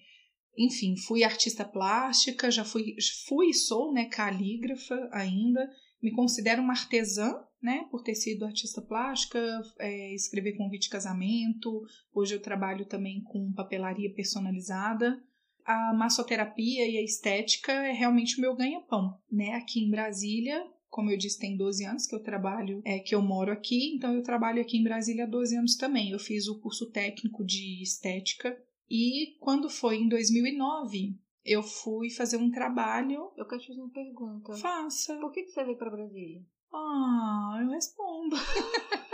enfim, 0.57 0.95
fui 0.97 1.23
artista 1.23 1.63
plástica, 1.63 2.51
já 2.51 2.65
fui, 2.65 2.95
fui 3.27 3.49
e 3.49 3.53
sou, 3.53 3.93
né, 3.93 4.05
calígrafa 4.05 5.09
ainda. 5.11 5.69
Me 6.01 6.11
considero 6.11 6.61
uma 6.61 6.73
artesã, 6.73 7.33
né, 7.61 7.85
por 7.91 8.03
ter 8.03 8.15
sido 8.15 8.45
artista 8.45 8.81
plástica, 8.81 9.39
é, 9.79 10.13
escrever 10.13 10.57
convite 10.57 10.83
de 10.83 10.89
casamento. 10.89 11.81
Hoje 12.13 12.35
eu 12.35 12.41
trabalho 12.41 12.85
também 12.85 13.21
com 13.23 13.53
papelaria 13.53 14.13
personalizada. 14.13 15.21
A 15.65 15.93
massoterapia 15.93 16.87
e 16.89 16.97
a 16.97 17.03
estética 17.03 17.71
é 17.71 17.91
realmente 17.91 18.37
o 18.37 18.41
meu 18.41 18.55
ganha-pão, 18.55 19.13
né? 19.31 19.53
Aqui 19.53 19.81
em 19.81 19.91
Brasília, 19.91 20.65
como 20.89 21.11
eu 21.11 21.17
disse, 21.17 21.39
tem 21.39 21.55
12 21.55 21.85
anos 21.85 22.05
que 22.07 22.15
eu 22.15 22.23
trabalho, 22.23 22.81
é 22.83 22.99
que 22.99 23.13
eu 23.13 23.21
moro 23.21 23.51
aqui, 23.51 23.93
então 23.95 24.13
eu 24.13 24.23
trabalho 24.23 24.61
aqui 24.61 24.77
em 24.77 24.83
Brasília 24.83 25.25
há 25.25 25.27
12 25.27 25.55
anos 25.55 25.75
também. 25.75 26.11
Eu 26.11 26.19
fiz 26.19 26.47
o 26.47 26.59
curso 26.59 26.89
técnico 26.89 27.45
de 27.45 27.81
estética 27.81 28.57
e 28.89 29.37
quando 29.39 29.69
foi 29.69 29.97
em 29.97 30.09
2009, 30.09 31.15
eu 31.45 31.61
fui 31.63 32.09
fazer 32.09 32.37
um 32.37 32.51
trabalho. 32.51 33.31
Eu 33.37 33.47
quero 33.47 33.61
te 33.61 33.67
fazer 33.67 33.81
uma 33.81 33.91
pergunta. 33.91 34.53
Faça. 34.53 35.15
Por 35.17 35.31
que, 35.31 35.43
que 35.43 35.51
você 35.51 35.63
veio 35.63 35.77
para 35.77 35.91
Brasília? 35.91 36.43
Ah, 36.73 37.59
eu 37.61 37.69
respondo. 37.69 38.35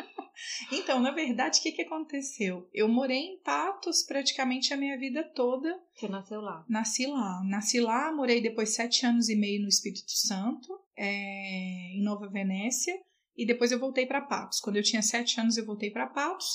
Então, 0.72 1.00
na 1.00 1.12
verdade, 1.12 1.60
o 1.60 1.64
que, 1.64 1.72
que 1.72 1.82
aconteceu? 1.82 2.70
Eu 2.74 2.88
morei 2.88 3.18
em 3.18 3.40
Patos 3.40 4.04
praticamente 4.04 4.74
a 4.74 4.78
minha 4.78 4.98
vida 4.98 5.24
toda. 5.24 5.80
Você 5.94 6.08
nasceu 6.08 6.42
lá? 6.42 6.66
Nasci 6.68 7.06
lá. 7.06 7.44
Nasci 7.44 7.80
lá, 7.80 8.12
morei 8.14 8.42
depois 8.42 8.76
sete 8.76 9.06
anos 9.06 9.30
e 9.30 9.36
meio 9.36 9.62
no 9.62 9.68
Espírito 9.68 10.12
Santo, 10.12 10.80
é, 10.96 11.96
em 11.96 12.04
Nova 12.04 12.28
Venécia, 12.28 12.94
e 13.38 13.46
depois 13.46 13.72
eu 13.72 13.80
voltei 13.80 14.06
para 14.06 14.22
Patos. 14.22 14.60
Quando 14.60 14.78
eu 14.78 14.84
tinha 14.84 15.02
sete 15.02 15.40
anos, 15.40 15.58
eu 15.58 15.66
voltei 15.66 15.92
para 15.92 16.08
Patos. 16.08 16.48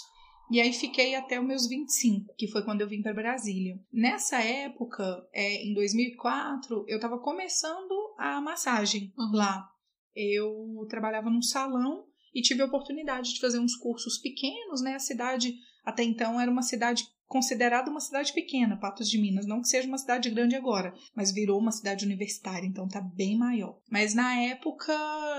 E 0.51 0.61
aí 0.61 0.73
fiquei 0.73 1.15
até 1.15 1.39
os 1.39 1.47
meus 1.47 1.69
25, 1.69 2.35
que 2.37 2.49
foi 2.49 2.65
quando 2.65 2.81
eu 2.81 2.89
vim 2.89 3.03
para 3.03 3.15
Brasília. 3.15 3.79
Nessa 3.93 4.43
época, 4.43 5.25
é, 5.33 5.65
em 5.65 5.73
2004, 5.75 6.85
eu 6.89 6.97
estava 6.97 7.21
começando 7.21 8.15
a 8.19 8.41
massagem 8.41 9.13
uhum. 9.17 9.31
lá. 9.33 9.71
Eu 10.13 10.85
trabalhava 10.89 11.31
num 11.31 11.41
salão 11.41 12.05
e 12.35 12.43
tive 12.43 12.63
a 12.63 12.67
oportunidade 12.67 13.35
de 13.35 13.41
fazer 13.41 13.59
uns 13.59 13.77
cursos 13.77 14.19
pequenos, 14.19 14.81
né? 14.83 14.95
A 14.95 15.01
cidade 15.01 15.55
até 15.85 16.03
então 16.03 16.41
era 16.41 16.51
uma 16.51 16.63
cidade 16.63 17.05
considerada 17.27 17.91
uma 17.91 18.01
cidade 18.01 18.33
pequena, 18.33 18.77
Patos 18.77 19.09
de 19.09 19.17
Minas, 19.17 19.47
não 19.47 19.61
que 19.61 19.69
seja 19.69 19.87
uma 19.87 19.99
cidade 19.99 20.29
grande 20.31 20.57
agora, 20.57 20.93
mas 21.15 21.31
virou 21.31 21.61
uma 21.61 21.71
cidade 21.71 22.05
universitária, 22.05 22.67
então 22.67 22.89
tá 22.89 23.01
bem 23.01 23.39
maior. 23.39 23.79
Mas 23.89 24.15
na 24.15 24.35
época 24.35 24.93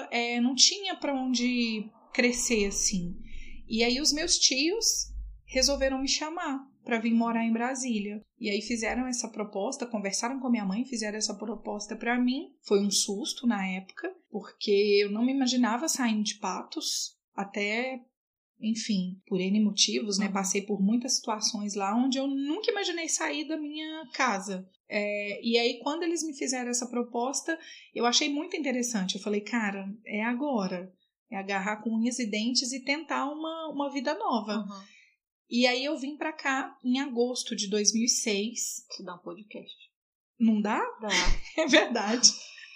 é, 0.10 0.40
não 0.40 0.56
tinha 0.56 0.96
para 0.96 1.14
onde 1.14 1.90
crescer 2.14 2.68
assim. 2.68 3.18
E 3.68 3.84
aí 3.84 4.00
os 4.00 4.14
meus 4.14 4.38
tios 4.38 5.12
resolveram 5.46 6.00
me 6.00 6.08
chamar 6.08 6.71
para 6.84 7.00
vir 7.00 7.14
morar 7.14 7.46
em 7.46 7.54
Brasília. 7.54 8.22
E 8.40 8.50
aí 8.50 8.62
fizeram 8.62 9.08
essa 9.08 9.30
proposta, 9.30 9.86
conversaram 9.86 10.40
com 10.40 10.48
a 10.48 10.52
minha 10.52 10.66
mãe, 10.66 10.86
fizeram 10.86 11.18
essa 11.18 11.36
proposta 11.36 11.96
para 11.96 12.20
mim. 12.20 12.54
Foi 12.64 12.84
um 12.84 12.92
susto 12.92 13.46
na 13.46 13.66
época, 13.68 14.14
porque 14.30 15.00
eu 15.04 15.12
não 15.12 15.26
me 15.26 15.34
imaginava 15.34 15.88
saindo 15.88 16.24
de 16.24 16.36
Patos, 16.36 17.16
até 17.36 18.02
enfim, 18.62 19.20
por 19.26 19.40
N 19.40 19.60
motivos, 19.60 20.20
né? 20.20 20.30
Passei 20.30 20.62
por 20.62 20.80
muitas 20.82 21.16
situações 21.16 21.74
lá 21.74 21.96
onde 21.96 22.20
eu 22.20 22.28
nunca 22.28 22.70
imaginei 22.70 23.10
sair 23.10 23.48
da 23.48 23.58
minha 23.58 24.08
casa. 24.14 24.70
É, 24.88 25.40
e 25.44 25.58
aí, 25.58 25.80
quando 25.80 26.04
eles 26.04 26.22
me 26.22 26.34
fizeram 26.34 26.70
essa 26.70 26.86
proposta, 26.88 27.58
eu 27.96 28.06
achei 28.06 28.30
muito 28.30 28.56
interessante. 28.56 29.16
Eu 29.16 29.22
falei, 29.22 29.42
cara, 29.42 29.90
é 30.06 30.24
agora. 30.24 30.94
É 31.32 31.38
agarrar 31.38 31.78
com 31.78 31.96
unhas 31.96 32.20
e 32.20 32.26
dentes 32.26 32.72
e 32.74 32.84
tentar 32.84 33.26
uma, 33.26 33.70
uma 33.70 33.90
vida 33.90 34.14
nova. 34.14 34.58
Uhum. 34.58 34.84
E 35.52 35.68
aí 35.68 35.84
eu 35.84 35.98
vim 35.98 36.16
para 36.16 36.32
cá 36.32 36.80
em 36.82 37.02
agosto 37.02 37.54
de 37.58 37.70
2006. 37.70 38.86
Te 38.96 39.04
dá 39.04 39.16
um 39.16 39.18
podcast. 39.18 39.76
Não 40.40 40.62
dá? 40.62 40.80
Dá. 41.02 41.10
É 41.62 41.68
verdade. 41.68 42.32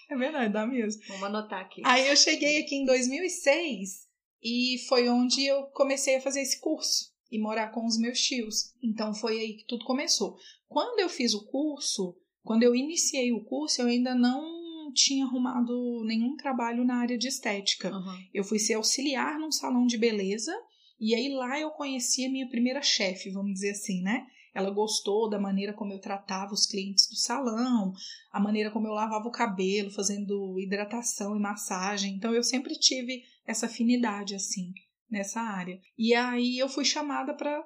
É 0.09 0.15
verdade, 0.17 0.53
dá 0.53 0.67
mesmo. 0.67 1.01
Vamos 1.07 1.23
anotar 1.23 1.61
aqui. 1.61 1.81
Aí 1.85 2.05
eu 2.09 2.17
cheguei 2.17 2.61
aqui 2.61 2.75
em 2.75 2.85
2006 2.85 4.07
e 4.43 4.77
foi 4.89 5.07
onde 5.07 5.45
eu 5.45 5.63
comecei 5.67 6.17
a 6.17 6.21
fazer 6.21 6.41
esse 6.41 6.59
curso 6.59 7.13
e 7.31 7.39
morar 7.39 7.69
com 7.71 7.85
os 7.85 7.97
meus 7.97 8.19
tios. 8.19 8.73
Então 8.83 9.13
foi 9.13 9.39
aí 9.39 9.53
que 9.53 9.65
tudo 9.65 9.85
começou. 9.85 10.37
Quando 10.67 10.99
eu 10.99 11.07
fiz 11.07 11.33
o 11.33 11.45
curso, 11.45 12.15
quando 12.43 12.63
eu 12.63 12.75
iniciei 12.75 13.31
o 13.31 13.45
curso, 13.45 13.81
eu 13.81 13.87
ainda 13.87 14.13
não 14.13 14.91
tinha 14.93 15.25
arrumado 15.25 16.03
nenhum 16.05 16.35
trabalho 16.35 16.83
na 16.83 16.97
área 16.97 17.17
de 17.17 17.29
estética. 17.29 17.89
Uhum. 17.89 18.17
Eu 18.33 18.43
fui 18.43 18.59
ser 18.59 18.73
auxiliar 18.73 19.39
num 19.39 19.51
salão 19.51 19.87
de 19.87 19.97
beleza 19.97 20.53
e 20.99 21.13
aí 21.13 21.29
lá 21.29 21.59
eu 21.59 21.71
conheci 21.71 22.25
a 22.25 22.31
minha 22.31 22.47
primeira 22.47 22.81
chefe, 22.81 23.31
vamos 23.31 23.53
dizer 23.53 23.71
assim, 23.71 24.01
né? 24.01 24.25
Ela 24.53 24.69
gostou 24.69 25.29
da 25.29 25.37
maneira 25.37 25.73
como 25.73 25.91
eu 25.91 25.99
tratava 25.99 26.53
os 26.53 26.65
clientes 26.65 27.09
do 27.09 27.17
salão, 27.17 27.91
a 28.31 28.39
maneira 28.39 28.71
como 28.71 28.87
eu 28.87 28.93
lavava 28.93 29.27
o 29.27 29.31
cabelo, 29.31 29.91
fazendo 29.91 30.57
hidratação 30.57 31.35
e 31.35 31.41
massagem. 31.41 32.15
Então 32.15 32.33
eu 32.33 32.41
sempre 32.41 32.73
tive 32.75 33.21
essa 33.45 33.65
afinidade 33.65 34.33
assim 34.33 34.71
nessa 35.11 35.41
área. 35.41 35.77
E 35.97 36.13
aí 36.13 36.57
eu 36.57 36.69
fui 36.69 36.85
chamada 36.85 37.33
para 37.33 37.61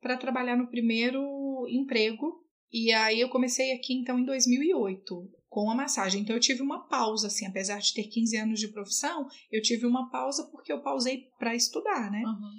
para 0.00 0.16
trabalhar 0.16 0.56
no 0.56 0.70
primeiro 0.70 1.22
emprego 1.68 2.42
e 2.72 2.90
aí 2.90 3.20
eu 3.20 3.28
comecei 3.28 3.72
aqui 3.72 3.92
então 3.92 4.18
em 4.18 4.24
2008 4.24 5.30
com 5.50 5.68
a 5.68 5.74
massagem. 5.74 6.22
Então 6.22 6.34
eu 6.34 6.40
tive 6.40 6.62
uma 6.62 6.86
pausa, 6.86 7.26
assim, 7.26 7.44
apesar 7.44 7.80
de 7.80 7.92
ter 7.92 8.04
15 8.04 8.36
anos 8.36 8.60
de 8.60 8.68
profissão, 8.68 9.26
eu 9.50 9.60
tive 9.60 9.84
uma 9.84 10.08
pausa 10.08 10.46
porque 10.46 10.72
eu 10.72 10.80
pausei 10.80 11.28
para 11.38 11.54
estudar, 11.54 12.10
né? 12.10 12.22
Uhum. 12.24 12.50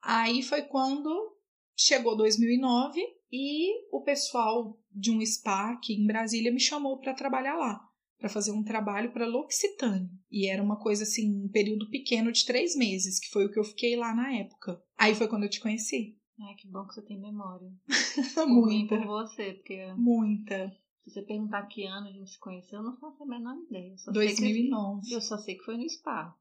Aí 0.00 0.42
foi 0.42 0.62
quando 0.62 1.36
chegou 1.76 2.16
2009 2.16 3.00
e 3.32 3.84
o 3.92 4.02
pessoal 4.02 4.78
de 4.92 5.10
um 5.10 5.20
spa 5.26 5.72
aqui 5.72 5.94
em 5.94 6.06
Brasília 6.06 6.52
me 6.52 6.60
chamou 6.60 6.98
para 6.98 7.14
trabalhar 7.14 7.56
lá, 7.56 7.80
para 8.18 8.28
fazer 8.28 8.52
um 8.52 8.62
trabalho 8.62 9.12
para 9.12 9.26
L'Occitane. 9.26 10.08
E 10.30 10.48
era 10.48 10.62
uma 10.62 10.78
coisa 10.78 11.02
assim, 11.02 11.44
um 11.44 11.48
período 11.48 11.90
pequeno 11.90 12.30
de 12.30 12.46
três 12.46 12.76
meses, 12.76 13.18
que 13.18 13.28
foi 13.30 13.46
o 13.46 13.50
que 13.50 13.58
eu 13.58 13.64
fiquei 13.64 13.96
lá 13.96 14.14
na 14.14 14.32
época. 14.36 14.80
Aí 14.96 15.14
foi 15.14 15.26
quando 15.26 15.42
eu 15.44 15.50
te 15.50 15.60
conheci. 15.60 16.16
Ai, 16.40 16.54
que 16.54 16.68
bom 16.68 16.86
que 16.86 16.94
você 16.94 17.02
tem 17.02 17.20
memória. 17.20 17.70
Muita. 18.46 18.96
Por 18.96 19.06
você, 19.06 19.52
porque. 19.52 19.92
Muita. 19.96 20.72
Se 21.10 21.14
você 21.14 21.22
perguntar 21.22 21.66
que 21.66 21.84
ano 21.84 22.06
a 22.06 22.12
gente 22.12 22.30
se 22.30 22.38
conheceu, 22.38 22.78
eu 22.78 22.84
não 22.84 22.96
faço 22.96 23.20
a 23.24 23.26
menor 23.26 23.56
ideia. 23.68 23.96
Eu 24.06 24.12
2009. 24.12 25.08
Que, 25.08 25.14
eu 25.14 25.20
só 25.20 25.36
sei 25.38 25.56
que 25.56 25.64
foi 25.64 25.76
no 25.76 25.88
spa. 25.88 26.36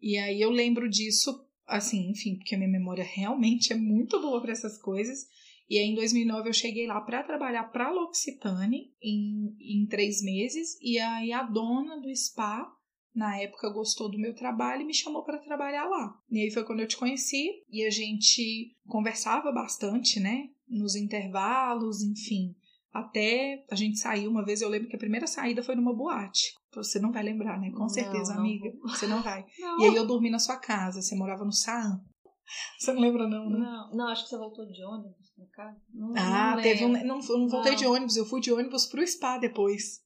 E 0.00 0.16
aí 0.16 0.40
eu 0.40 0.50
lembro 0.50 0.88
disso, 0.88 1.44
assim, 1.66 2.10
enfim, 2.10 2.36
porque 2.36 2.54
a 2.54 2.58
minha 2.58 2.70
memória 2.70 3.02
realmente 3.02 3.72
é 3.72 3.76
muito 3.76 4.20
boa 4.20 4.40
para 4.40 4.52
essas 4.52 4.80
coisas. 4.80 5.26
E 5.68 5.78
aí 5.78 5.86
em 5.86 5.96
2009 5.96 6.48
eu 6.48 6.52
cheguei 6.52 6.86
lá 6.86 7.00
para 7.00 7.24
trabalhar 7.24 7.64
para 7.64 7.90
L'Occitane 7.90 8.94
em, 9.02 9.56
em 9.60 9.86
três 9.86 10.22
meses. 10.22 10.78
E 10.80 11.00
aí 11.00 11.32
a 11.32 11.42
dona 11.42 12.00
do 12.00 12.14
spa, 12.14 12.72
na 13.12 13.36
época, 13.40 13.68
gostou 13.68 14.08
do 14.08 14.18
meu 14.18 14.32
trabalho 14.32 14.82
e 14.82 14.86
me 14.86 14.94
chamou 14.94 15.24
para 15.24 15.38
trabalhar 15.38 15.88
lá. 15.88 16.16
E 16.30 16.40
aí 16.40 16.52
foi 16.52 16.64
quando 16.64 16.80
eu 16.80 16.88
te 16.88 16.96
conheci 16.96 17.64
e 17.68 17.84
a 17.84 17.90
gente 17.90 18.76
conversava 18.86 19.50
bastante, 19.50 20.20
né? 20.20 20.50
Nos 20.68 20.94
intervalos, 20.94 22.00
enfim. 22.00 22.54
Até 22.92 23.64
a 23.70 23.74
gente 23.74 23.98
saiu 23.98 24.30
uma 24.30 24.44
vez, 24.44 24.60
eu 24.60 24.68
lembro 24.68 24.88
que 24.88 24.96
a 24.96 24.98
primeira 24.98 25.26
saída 25.26 25.62
foi 25.62 25.74
numa 25.74 25.94
boate. 25.94 26.52
Você 26.74 26.98
não 26.98 27.10
vai 27.10 27.22
lembrar, 27.22 27.58
né? 27.58 27.70
Com 27.70 27.88
certeza, 27.88 28.34
não, 28.34 28.40
amiga. 28.40 28.70
Você 28.82 29.06
não 29.06 29.22
vai. 29.22 29.44
E 29.80 29.84
aí 29.86 29.96
eu 29.96 30.06
dormi 30.06 30.30
na 30.30 30.38
sua 30.38 30.56
casa, 30.56 31.00
você 31.00 31.14
morava 31.14 31.44
no 31.44 31.52
Saam. 31.52 32.00
Você 32.78 32.92
não 32.92 33.00
lembra, 33.00 33.26
não, 33.26 33.48
né? 33.48 33.58
Não, 33.60 33.96
não, 33.96 34.08
acho 34.08 34.24
que 34.24 34.28
você 34.28 34.36
voltou 34.36 34.66
de 34.66 34.84
ônibus 34.84 35.30
pra 35.34 35.46
cá. 35.52 35.76
Ah, 36.16 36.60
teve 36.60 36.84
um. 36.84 36.92
Não, 37.04 37.18
não 37.18 37.48
voltei 37.48 37.74
de 37.74 37.86
ônibus, 37.86 38.16
eu 38.16 38.26
fui 38.26 38.42
de 38.42 38.52
ônibus 38.52 38.84
pro 38.84 39.06
spa 39.06 39.38
depois. 39.38 40.00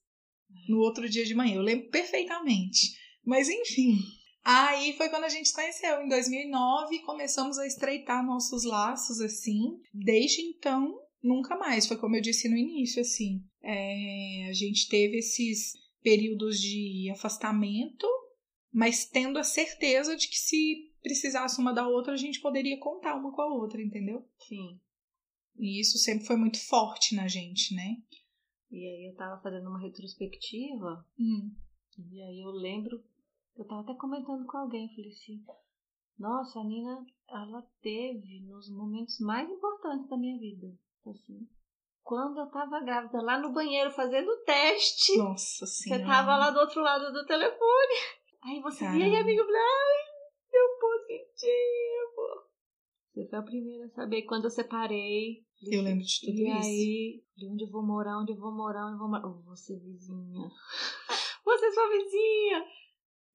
No 0.69 0.77
outro 0.77 1.09
dia 1.09 1.25
de 1.25 1.35
manhã. 1.35 1.55
Eu 1.55 1.61
lembro 1.61 1.89
perfeitamente. 1.89 2.95
Mas 3.25 3.49
enfim. 3.49 3.97
Aí 4.45 4.93
foi 4.95 5.09
quando 5.09 5.25
a 5.25 5.29
gente 5.29 5.49
se 5.49 5.53
conheceu, 5.53 6.01
em 6.01 6.07
2009, 6.07 6.99
começamos 6.99 7.57
a 7.57 7.67
estreitar 7.67 8.25
nossos 8.25 8.63
laços 8.63 9.19
assim. 9.19 9.77
Desde 9.93 10.41
então, 10.41 10.97
nunca 11.21 11.57
mais. 11.57 11.87
Foi 11.87 11.97
como 11.97 12.15
eu 12.15 12.21
disse 12.21 12.49
no 12.49 12.57
início, 12.57 13.01
assim. 13.01 13.43
É, 13.61 14.47
a 14.49 14.53
gente 14.53 14.87
teve 14.87 15.17
esses 15.17 15.73
períodos 16.01 16.59
de 16.59 17.09
afastamento, 17.11 18.07
mas 18.71 19.05
tendo 19.05 19.37
a 19.37 19.43
certeza 19.43 20.15
de 20.15 20.27
que 20.27 20.37
se 20.37 20.93
precisasse 21.01 21.59
uma 21.59 21.73
da 21.73 21.87
outra, 21.87 22.13
a 22.13 22.17
gente 22.17 22.41
poderia 22.41 22.79
contar 22.79 23.15
uma 23.15 23.31
com 23.31 23.41
a 23.41 23.53
outra, 23.53 23.81
entendeu? 23.81 24.27
Sim. 24.47 24.79
E 25.57 25.81
isso 25.81 25.97
sempre 25.97 26.25
foi 26.25 26.35
muito 26.35 26.59
forte 26.67 27.15
na 27.15 27.27
gente, 27.27 27.73
né? 27.73 28.01
E 28.69 28.85
aí 28.85 29.09
eu 29.09 29.15
tava 29.15 29.41
fazendo 29.41 29.69
uma 29.69 29.81
retrospectiva, 29.81 31.05
hum. 31.17 31.55
e 32.11 32.21
aí 32.21 32.41
eu 32.41 32.51
lembro, 32.51 33.01
eu 33.55 33.65
tava 33.65 33.81
até 33.81 33.93
comentando 33.95 34.45
com 34.45 34.57
alguém, 34.57 34.93
falei 34.93 35.09
assim, 35.09 35.41
nossa, 36.19 36.59
a 36.59 36.63
Nina, 36.65 37.05
ela 37.29 37.61
teve 37.81 38.41
nos 38.41 38.69
momentos 38.69 39.19
mais 39.19 39.49
importantes 39.49 40.09
da 40.09 40.17
minha 40.17 40.37
vida 40.37 40.77
assim. 41.11 41.47
Quando 42.03 42.39
eu 42.39 42.47
tava 42.47 42.79
grávida, 42.79 43.21
lá 43.21 43.39
no 43.39 43.51
banheiro 43.51 43.91
fazendo 43.91 44.29
o 44.29 44.43
teste. 44.43 45.17
Nossa 45.17 45.65
Senhora. 45.65 46.01
Você 46.01 46.07
tava 46.07 46.37
lá 46.37 46.51
do 46.51 46.59
outro 46.59 46.81
lado 46.81 47.11
do 47.11 47.25
telefone. 47.25 47.93
Aí 48.43 48.61
você 48.61 48.85
Caramba. 48.85 49.03
via 49.03 49.13
e 49.13 49.15
amigo, 49.17 49.41
ai, 49.41 50.51
deu 50.51 50.79
positivo. 50.79 52.47
Você 53.11 53.27
foi 53.27 53.39
a 53.39 53.43
primeira 53.43 53.85
a 53.85 53.89
saber 53.89 54.21
quando 54.23 54.45
eu 54.45 54.49
separei. 54.49 55.43
Eu 55.69 55.81
lembro 55.81 56.05
de 56.05 56.21
tudo 56.21 56.37
e 56.37 56.43
isso. 56.43 56.69
E 56.69 56.71
aí, 56.71 57.23
de 57.35 57.47
onde 57.47 57.63
eu 57.63 57.69
vou 57.69 57.85
morar, 57.85 58.19
onde 58.19 58.31
eu 58.31 58.37
vou 58.37 58.55
morar, 58.55 58.85
onde 58.85 58.93
eu 58.93 58.99
vou 58.99 59.09
morar. 59.09 59.27
Você 59.49 59.77
vizinha. 59.77 60.49
Você 61.43 61.65
é 61.65 61.71
sua 61.71 61.89
vizinha. 61.89 62.65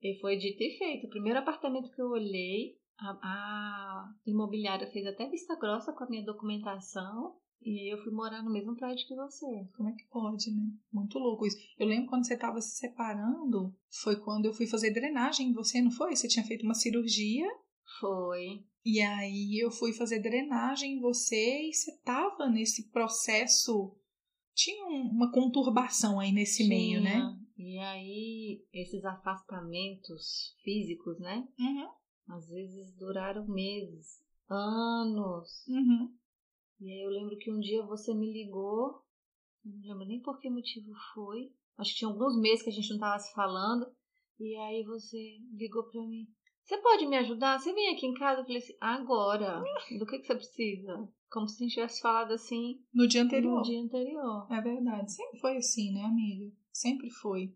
E 0.02 0.18
foi 0.20 0.36
dito 0.36 0.62
e 0.62 0.78
feito. 0.78 1.06
O 1.06 1.10
primeiro 1.10 1.38
apartamento 1.38 1.90
que 1.90 2.00
eu 2.00 2.08
olhei, 2.08 2.76
a, 2.98 3.10
a 3.22 4.14
imobiliária 4.26 4.90
fez 4.90 5.06
até 5.06 5.28
vista 5.28 5.56
grossa 5.56 5.92
com 5.92 6.04
a 6.04 6.08
minha 6.08 6.24
documentação. 6.24 7.36
E 7.64 7.80
aí 7.80 7.88
eu 7.92 8.02
fui 8.02 8.12
morar 8.12 8.42
no 8.42 8.52
mesmo 8.52 8.76
prédio 8.76 9.06
que 9.06 9.14
você. 9.14 9.68
Como 9.76 9.88
é 9.88 9.92
que 9.92 10.04
pode, 10.10 10.50
né? 10.50 10.62
Muito 10.92 11.18
louco 11.18 11.46
isso. 11.46 11.56
Eu 11.78 11.86
lembro 11.86 12.08
quando 12.08 12.26
você 12.26 12.34
estava 12.34 12.60
se 12.60 12.76
separando, 12.76 13.74
foi 14.02 14.16
quando 14.16 14.46
eu 14.46 14.52
fui 14.52 14.66
fazer 14.66 14.92
drenagem 14.92 15.48
em 15.48 15.52
você, 15.52 15.80
não 15.80 15.90
foi? 15.90 16.16
Você 16.16 16.28
tinha 16.28 16.44
feito 16.44 16.64
uma 16.64 16.74
cirurgia. 16.74 17.48
Foi. 18.00 18.64
E 18.84 19.00
aí 19.00 19.62
eu 19.62 19.70
fui 19.70 19.92
fazer 19.92 20.20
drenagem 20.20 20.94
em 20.94 21.00
você 21.00 21.68
e 21.68 21.72
você 21.72 21.96
tava 21.98 22.48
nesse 22.48 22.90
processo. 22.90 23.96
Tinha 24.54 24.84
uma 24.86 25.30
conturbação 25.30 26.18
aí 26.18 26.32
nesse 26.32 26.64
tinha. 26.64 26.68
meio, 26.68 27.00
né? 27.00 27.36
E 27.56 27.78
aí, 27.78 28.66
esses 28.72 29.04
afastamentos 29.04 30.56
físicos, 30.64 31.18
né? 31.20 31.46
Uhum. 31.58 31.88
às 32.34 32.48
vezes 32.48 32.92
duraram 32.96 33.46
meses, 33.46 34.20
anos. 34.48 35.66
Uhum. 35.68 36.12
E 36.82 36.90
aí 36.90 37.00
eu 37.02 37.10
lembro 37.10 37.36
que 37.38 37.50
um 37.50 37.60
dia 37.60 37.84
você 37.86 38.12
me 38.12 38.32
ligou, 38.32 39.00
não 39.64 39.80
lembro 39.88 40.04
nem 40.06 40.20
por 40.20 40.40
que 40.40 40.50
motivo 40.50 40.90
foi. 41.14 41.52
Acho 41.78 41.92
que 41.92 41.98
tinha 41.98 42.10
alguns 42.10 42.36
meses 42.40 42.62
que 42.62 42.70
a 42.70 42.72
gente 42.72 42.88
não 42.88 42.96
estava 42.96 43.18
se 43.20 43.32
falando. 43.34 43.86
E 44.40 44.56
aí 44.56 44.82
você 44.82 45.38
ligou 45.52 45.84
para 45.84 46.02
mim. 46.02 46.26
Você 46.64 46.76
pode 46.78 47.06
me 47.06 47.16
ajudar? 47.18 47.58
Você 47.60 47.72
vem 47.72 47.94
aqui 47.94 48.06
em 48.06 48.14
casa? 48.14 48.40
Eu 48.40 48.44
falei 48.44 48.58
assim, 48.58 48.76
agora. 48.80 49.62
Do 49.98 50.06
que, 50.06 50.18
que 50.18 50.26
você 50.26 50.34
precisa? 50.34 51.08
Como 51.30 51.48
se 51.48 51.62
a 51.62 51.64
gente 51.64 51.74
tivesse 51.74 52.00
falado 52.00 52.32
assim 52.32 52.80
No 52.92 53.06
dia 53.06 53.22
anterior. 53.22 53.58
no 53.58 53.62
dia 53.62 53.80
anterior. 53.80 54.46
É 54.50 54.60
verdade. 54.60 55.12
Sempre 55.12 55.38
foi 55.40 55.56
assim, 55.56 55.92
né, 55.92 56.02
amiga? 56.02 56.52
Sempre 56.72 57.08
foi. 57.10 57.54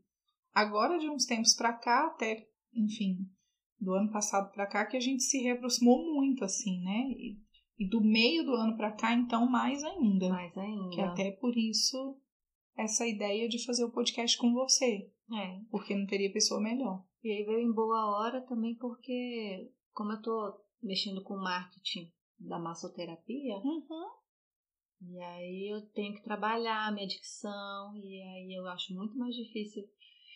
Agora, 0.55 0.99
de 0.99 1.09
uns 1.11 1.27
tempos 1.27 1.55
pra 1.55 1.73
cá, 1.73 2.07
até, 2.07 2.49
enfim, 2.73 3.29
do 3.79 3.93
ano 3.93 4.11
passado 4.11 4.51
pra 4.53 4.67
cá, 4.67 4.87
que 4.87 4.97
a 4.97 5.01
gente 5.01 5.23
se 5.23 5.39
reaproximou 5.43 6.15
muito, 6.15 6.45
assim, 6.45 6.81
né? 6.83 7.11
E, 7.11 7.39
e 7.79 7.89
do 7.89 8.01
meio 8.01 8.45
do 8.45 8.53
ano 8.55 8.77
pra 8.77 8.93
cá, 8.93 9.15
então, 9.15 9.49
mais 9.49 9.83
ainda. 9.85 10.29
Mais 10.31 10.57
ainda. 10.57 10.91
Que 10.95 11.01
até 11.01 11.31
por 11.33 11.57
isso, 11.57 12.19
essa 12.77 13.07
ideia 13.07 13.49
de 13.49 13.65
fazer 13.65 13.85
o 13.85 13.93
podcast 13.93 14.37
com 14.39 14.53
você. 14.53 15.11
É. 15.33 15.61
Porque 15.71 15.95
não 15.95 16.07
teria 16.07 16.33
pessoa 16.33 16.61
melhor. 16.61 17.05
E 17.23 17.31
aí 17.33 17.45
veio 17.45 17.61
em 17.69 17.73
boa 17.73 18.17
hora 18.17 18.41
também 18.43 18.77
porque, 18.77 19.71
como 19.93 20.13
eu 20.13 20.23
tô 20.23 20.61
mexendo 20.83 21.23
com 21.25 21.37
marketing 21.37 22.13
da 22.39 22.59
massoterapia, 22.59 23.57
Uhum. 23.57 24.07
e 25.03 25.19
aí 25.21 25.73
eu 25.75 25.81
tenho 25.93 26.15
que 26.15 26.23
trabalhar 26.23 26.87
a 26.87 26.93
minha 26.93 27.07
dicção, 27.07 27.97
e 27.97 28.23
aí 28.23 28.55
eu 28.57 28.67
acho 28.69 28.95
muito 28.95 29.17
mais 29.19 29.35
difícil 29.35 29.83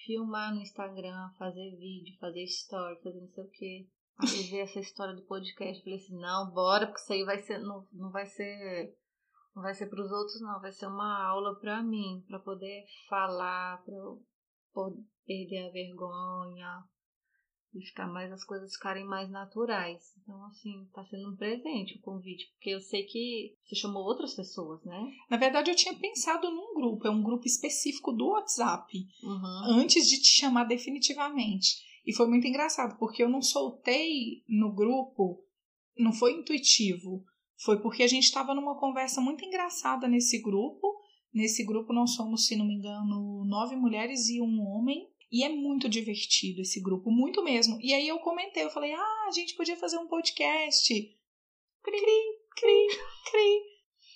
filmar 0.06 0.52
no 0.54 0.62
Instagram, 0.62 1.30
fazer 1.38 1.76
vídeo, 1.76 2.16
fazer 2.18 2.42
story, 2.44 3.00
fazer 3.02 3.20
não 3.20 3.28
sei 3.28 3.44
o 3.44 3.50
quê. 3.50 3.88
Aí 4.22 4.50
ver 4.50 4.60
essa 4.60 4.80
história 4.80 5.14
do 5.14 5.22
podcast, 5.22 5.82
falei 5.82 5.98
assim, 5.98 6.18
não, 6.18 6.50
bora, 6.50 6.86
porque 6.86 7.00
isso 7.00 7.12
aí 7.12 7.24
vai 7.24 7.38
ser, 7.42 7.58
não, 7.58 7.86
não 7.92 8.10
vai 8.10 8.26
ser, 8.26 8.96
não 9.54 9.62
vai 9.62 9.74
ser 9.74 9.86
pros 9.86 10.10
outros 10.10 10.40
não, 10.40 10.60
vai 10.60 10.72
ser 10.72 10.86
uma 10.86 11.24
aula 11.26 11.58
pra 11.58 11.82
mim, 11.82 12.24
pra 12.28 12.38
poder 12.38 12.84
falar, 13.08 13.82
pra 13.84 13.94
eu 13.94 14.22
perder 15.26 15.68
a 15.68 15.72
vergonha 15.72 16.84
e 17.74 17.84
ficar 17.86 18.08
mais 18.08 18.32
as 18.32 18.44
coisas 18.44 18.72
ficarem 18.72 19.04
mais 19.04 19.30
naturais. 19.30 20.02
Então, 20.22 20.44
assim, 20.46 20.88
tá 20.92 21.04
sendo 21.04 21.30
um 21.30 21.36
presente 21.36 21.98
o 21.98 22.00
convite, 22.00 22.50
porque 22.52 22.70
eu 22.70 22.80
sei 22.80 23.04
que 23.04 23.54
você 23.64 23.76
chamou 23.76 24.02
outras 24.02 24.34
pessoas, 24.34 24.84
né? 24.84 25.12
Na 25.30 25.36
verdade, 25.36 25.70
eu 25.70 25.76
tinha 25.76 25.96
pensado 25.96 26.50
num 26.50 26.74
grupo, 26.74 27.06
é 27.06 27.10
um 27.10 27.22
grupo 27.22 27.46
específico 27.46 28.12
do 28.12 28.28
WhatsApp. 28.28 28.92
Uhum. 29.22 29.80
antes 29.80 30.08
de 30.08 30.20
te 30.20 30.40
chamar 30.40 30.64
definitivamente. 30.64 31.89
E 32.10 32.12
foi 32.12 32.26
muito 32.26 32.44
engraçado, 32.44 32.98
porque 32.98 33.22
eu 33.22 33.28
não 33.28 33.40
soltei 33.40 34.42
no 34.48 34.74
grupo, 34.74 35.44
não 35.96 36.12
foi 36.12 36.32
intuitivo. 36.32 37.24
Foi 37.64 37.80
porque 37.80 38.02
a 38.02 38.08
gente 38.08 38.24
estava 38.24 38.52
numa 38.52 38.76
conversa 38.80 39.20
muito 39.20 39.44
engraçada 39.44 40.08
nesse 40.08 40.42
grupo. 40.42 41.00
Nesse 41.32 41.64
grupo 41.64 41.92
nós 41.92 42.16
somos, 42.16 42.48
se 42.48 42.56
não 42.56 42.66
me 42.66 42.74
engano, 42.74 43.44
nove 43.44 43.76
mulheres 43.76 44.28
e 44.28 44.40
um 44.40 44.60
homem. 44.60 45.08
E 45.30 45.44
é 45.44 45.48
muito 45.48 45.88
divertido 45.88 46.62
esse 46.62 46.82
grupo, 46.82 47.12
muito 47.12 47.44
mesmo. 47.44 47.78
E 47.80 47.94
aí 47.94 48.08
eu 48.08 48.18
comentei, 48.18 48.64
eu 48.64 48.70
falei, 48.70 48.92
ah, 48.92 49.26
a 49.28 49.30
gente 49.30 49.54
podia 49.54 49.76
fazer 49.76 49.96
um 49.96 50.08
podcast. 50.08 50.92
Cri, 51.80 52.00
cri, 52.56 52.88
cri. 53.30 53.62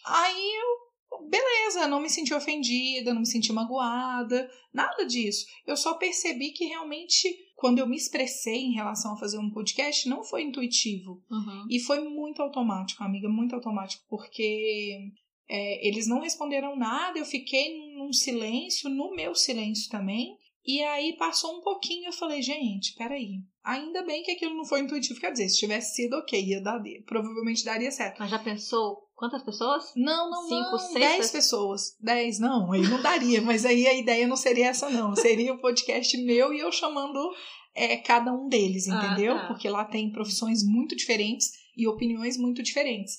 Aí 0.04 0.52
eu, 0.56 1.28
beleza, 1.28 1.86
não 1.86 2.00
me 2.00 2.10
senti 2.10 2.34
ofendida, 2.34 3.14
não 3.14 3.20
me 3.20 3.26
senti 3.26 3.52
magoada, 3.52 4.50
nada 4.72 5.06
disso. 5.06 5.46
Eu 5.64 5.76
só 5.76 5.94
percebi 5.94 6.50
que 6.50 6.64
realmente, 6.64 7.28
quando 7.64 7.78
eu 7.78 7.86
me 7.86 7.96
expressei 7.96 8.58
em 8.58 8.74
relação 8.74 9.14
a 9.14 9.16
fazer 9.16 9.38
um 9.38 9.48
podcast, 9.48 10.06
não 10.06 10.22
foi 10.22 10.42
intuitivo. 10.42 11.24
Uhum. 11.30 11.66
E 11.70 11.80
foi 11.80 11.98
muito 12.06 12.42
automático, 12.42 13.02
amiga, 13.02 13.26
muito 13.26 13.54
automático, 13.54 14.04
porque 14.06 15.10
é, 15.48 15.88
eles 15.88 16.06
não 16.06 16.20
responderam 16.20 16.76
nada, 16.76 17.18
eu 17.18 17.24
fiquei 17.24 17.94
num 17.96 18.12
silêncio, 18.12 18.90
no 18.90 19.16
meu 19.16 19.34
silêncio 19.34 19.90
também. 19.90 20.36
E 20.62 20.82
aí 20.82 21.16
passou 21.16 21.56
um 21.56 21.62
pouquinho, 21.62 22.08
eu 22.08 22.12
falei, 22.12 22.42
gente, 22.42 22.94
peraí. 22.96 23.38
Ainda 23.64 24.02
bem 24.02 24.22
que 24.22 24.32
aquilo 24.32 24.54
não 24.54 24.66
foi 24.66 24.80
intuitivo, 24.80 25.18
quer 25.18 25.32
dizer, 25.32 25.48
se 25.48 25.58
tivesse 25.58 25.94
sido 25.94 26.18
ok, 26.18 26.38
ia 26.38 26.60
dar, 26.60 26.82
provavelmente 27.06 27.64
daria 27.64 27.90
certo. 27.90 28.18
Mas 28.18 28.30
já 28.30 28.38
pensou 28.38 29.08
quantas 29.24 29.42
pessoas? 29.42 29.92
Não, 29.96 30.30
não, 30.30 30.42
Cinco, 30.48 30.70
não. 30.72 30.78
seis 30.78 30.94
Dez 30.94 31.30
pessoas? 31.30 31.96
Dez, 32.00 32.38
não, 32.38 32.72
aí 32.72 32.82
não 32.82 33.00
daria. 33.02 33.40
mas 33.42 33.64
aí 33.64 33.86
a 33.86 33.94
ideia 33.94 34.26
não 34.26 34.36
seria 34.36 34.68
essa, 34.68 34.88
não. 34.90 35.14
Seria 35.16 35.52
o 35.54 35.60
podcast 35.60 36.16
meu 36.18 36.52
e 36.52 36.58
eu 36.60 36.70
chamando 36.70 37.18
é, 37.74 37.96
cada 37.96 38.32
um 38.32 38.48
deles, 38.48 38.88
Ah, 38.88 38.96
entendeu? 38.96 39.34
tá. 39.34 39.46
Porque 39.48 39.68
lá 39.68 39.84
tem 39.84 40.10
profissões 40.12 40.62
muito 40.62 40.94
diferentes 40.94 41.50
e 41.76 41.88
opiniões 41.88 42.36
muito 42.36 42.62
diferentes. 42.62 43.18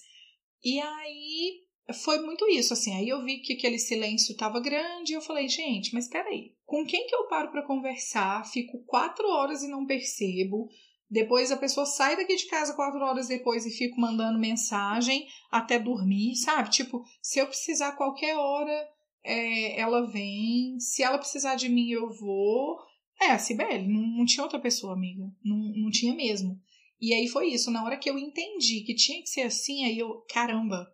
E 0.64 0.80
aí 0.80 1.62
foi 2.04 2.20
muito 2.22 2.48
isso, 2.50 2.74
assim. 2.74 2.96
Aí 2.96 3.10
eu 3.10 3.24
vi 3.24 3.40
que 3.40 3.54
aquele 3.54 3.78
silêncio 3.78 4.36
tava 4.38 4.60
grande 4.60 5.12
e 5.12 5.16
eu 5.16 5.22
falei, 5.22 5.48
gente, 5.48 5.94
mas 5.94 6.08
peraí, 6.08 6.54
com 6.66 6.86
quem 6.86 7.06
que 7.06 7.16
eu 7.16 7.28
paro 7.28 7.52
para 7.52 7.66
conversar? 7.66 8.46
Fico 8.52 8.84
quatro 8.86 9.28
horas 9.28 9.62
e 9.62 9.68
não 9.68 9.86
percebo. 9.86 10.68
Depois 11.10 11.52
a 11.52 11.58
pessoa 11.58 11.86
sai 11.86 12.16
daqui 12.16 12.36
de 12.36 12.48
casa 12.48 12.74
quatro 12.74 13.00
horas 13.00 13.28
depois 13.28 13.66
e 13.66 13.72
fico 13.72 14.00
mandando 14.00 14.40
mensagem 14.40 15.28
até 15.52 15.78
dormir, 15.78 16.36
sabe? 16.36 16.72
Tipo, 16.72 17.04
se 17.22 17.40
eu 17.40 17.48
precisar 17.48 17.92
qualquer 17.94 18.36
hora, 18.36 18.90
é, 19.24 19.80
ela 19.80 20.06
vem. 20.06 20.80
Se 20.80 21.04
ela 21.04 21.18
precisar 21.18 21.56
de 21.56 21.70
mim, 21.70 21.90
eu 21.90 22.10
vou. 22.10 22.78
É, 23.22 23.28
a 23.28 23.40
Cibele, 23.40 23.88
não, 23.88 24.02
não 24.18 24.26
tinha 24.26 24.44
outra 24.44 24.60
pessoa, 24.60 24.94
amiga. 24.94 25.24
Não, 25.44 25.58
não 25.58 25.90
tinha 25.90 26.14
mesmo. 26.14 26.60
E 27.00 27.14
aí 27.14 27.28
foi 27.28 27.48
isso. 27.48 27.72
Na 27.72 27.84
hora 27.84 27.98
que 27.98 28.10
eu 28.10 28.18
entendi 28.18 28.82
que 28.82 28.96
tinha 28.96 29.22
que 29.22 29.30
ser 29.30 29.42
assim, 29.42 29.86
aí 29.86 29.98
eu, 29.98 30.24
caramba. 30.30 30.88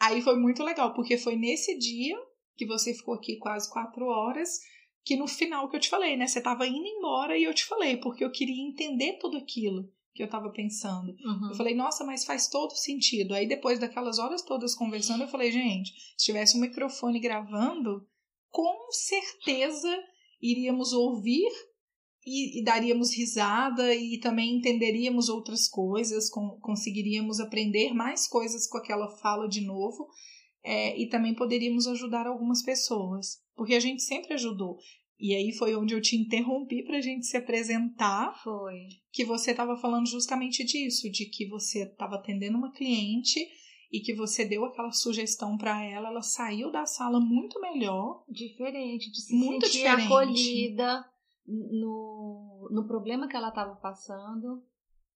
Aí 0.00 0.20
foi 0.22 0.36
muito 0.36 0.62
legal, 0.62 0.94
porque 0.94 1.16
foi 1.16 1.36
nesse 1.36 1.78
dia 1.78 2.16
que 2.56 2.66
você 2.66 2.94
ficou 2.94 3.14
aqui 3.14 3.36
quase 3.36 3.70
quatro 3.70 4.06
horas, 4.06 4.58
que 5.04 5.16
no 5.16 5.28
final 5.28 5.68
que 5.68 5.76
eu 5.76 5.80
te 5.80 5.90
falei, 5.90 6.16
né? 6.16 6.26
Você 6.26 6.40
tava 6.40 6.66
indo 6.66 6.86
embora 6.86 7.36
e 7.36 7.44
eu 7.44 7.54
te 7.54 7.64
falei, 7.64 7.96
porque 7.98 8.24
eu 8.24 8.32
queria 8.32 8.66
entender 8.66 9.18
tudo 9.20 9.36
aquilo 9.36 9.92
que 10.14 10.22
eu 10.22 10.28
tava 10.28 10.50
pensando. 10.50 11.10
Uhum. 11.24 11.48
Eu 11.50 11.54
falei, 11.56 11.74
nossa, 11.74 12.04
mas 12.04 12.24
faz 12.24 12.48
todo 12.48 12.72
sentido. 12.74 13.34
Aí 13.34 13.46
depois 13.46 13.78
daquelas 13.78 14.18
horas 14.18 14.42
todas 14.42 14.74
conversando, 14.74 15.24
eu 15.24 15.28
falei, 15.28 15.50
gente, 15.50 15.92
se 16.16 16.26
tivesse 16.26 16.56
um 16.56 16.60
microfone 16.60 17.20
gravando, 17.20 18.06
com 18.48 18.90
certeza 18.90 19.92
iríamos 20.40 20.92
ouvir 20.92 21.50
e, 22.24 22.60
e 22.60 22.64
daríamos 22.64 23.14
risada 23.14 23.94
e 23.94 24.18
também 24.18 24.56
entenderíamos 24.56 25.28
outras 25.28 25.68
coisas, 25.68 26.30
com, 26.30 26.58
conseguiríamos 26.60 27.40
aprender 27.40 27.92
mais 27.92 28.28
coisas 28.28 28.66
com 28.68 28.78
aquela 28.78 29.08
fala 29.08 29.48
de 29.48 29.60
novo. 29.60 30.08
É, 30.64 30.98
e 30.98 31.08
também 31.08 31.34
poderíamos 31.34 31.86
ajudar 31.86 32.26
algumas 32.26 32.62
pessoas, 32.62 33.42
porque 33.54 33.74
a 33.74 33.80
gente 33.80 34.02
sempre 34.02 34.34
ajudou. 34.34 34.78
E 35.20 35.34
aí 35.34 35.52
foi 35.52 35.76
onde 35.76 35.94
eu 35.94 36.00
te 36.00 36.16
interrompi 36.16 36.82
para 36.82 36.96
a 36.96 37.00
gente 37.00 37.26
se 37.26 37.36
apresentar 37.36 38.34
Foi. 38.42 38.88
que 39.12 39.24
você 39.24 39.52
estava 39.52 39.76
falando 39.76 40.06
justamente 40.08 40.64
disso, 40.64 41.10
de 41.10 41.26
que 41.26 41.46
você 41.46 41.84
estava 41.84 42.16
atendendo 42.16 42.58
uma 42.58 42.72
cliente 42.72 43.38
e 43.92 44.00
que 44.00 44.12
você 44.12 44.44
deu 44.44 44.64
aquela 44.64 44.90
sugestão 44.90 45.56
para 45.56 45.84
ela, 45.84 46.08
ela 46.08 46.22
saiu 46.22 46.72
da 46.72 46.84
sala 46.84 47.20
muito 47.20 47.60
melhor. 47.60 48.24
Diferente, 48.28 49.10
de 49.12 49.20
se 49.20 49.36
Muito 49.36 49.66
sentir 49.66 49.78
diferente. 49.78 50.06
acolhida 50.06 51.04
no, 51.46 52.68
no 52.72 52.86
problema 52.88 53.28
que 53.28 53.36
ela 53.36 53.50
estava 53.50 53.76
passando. 53.76 54.64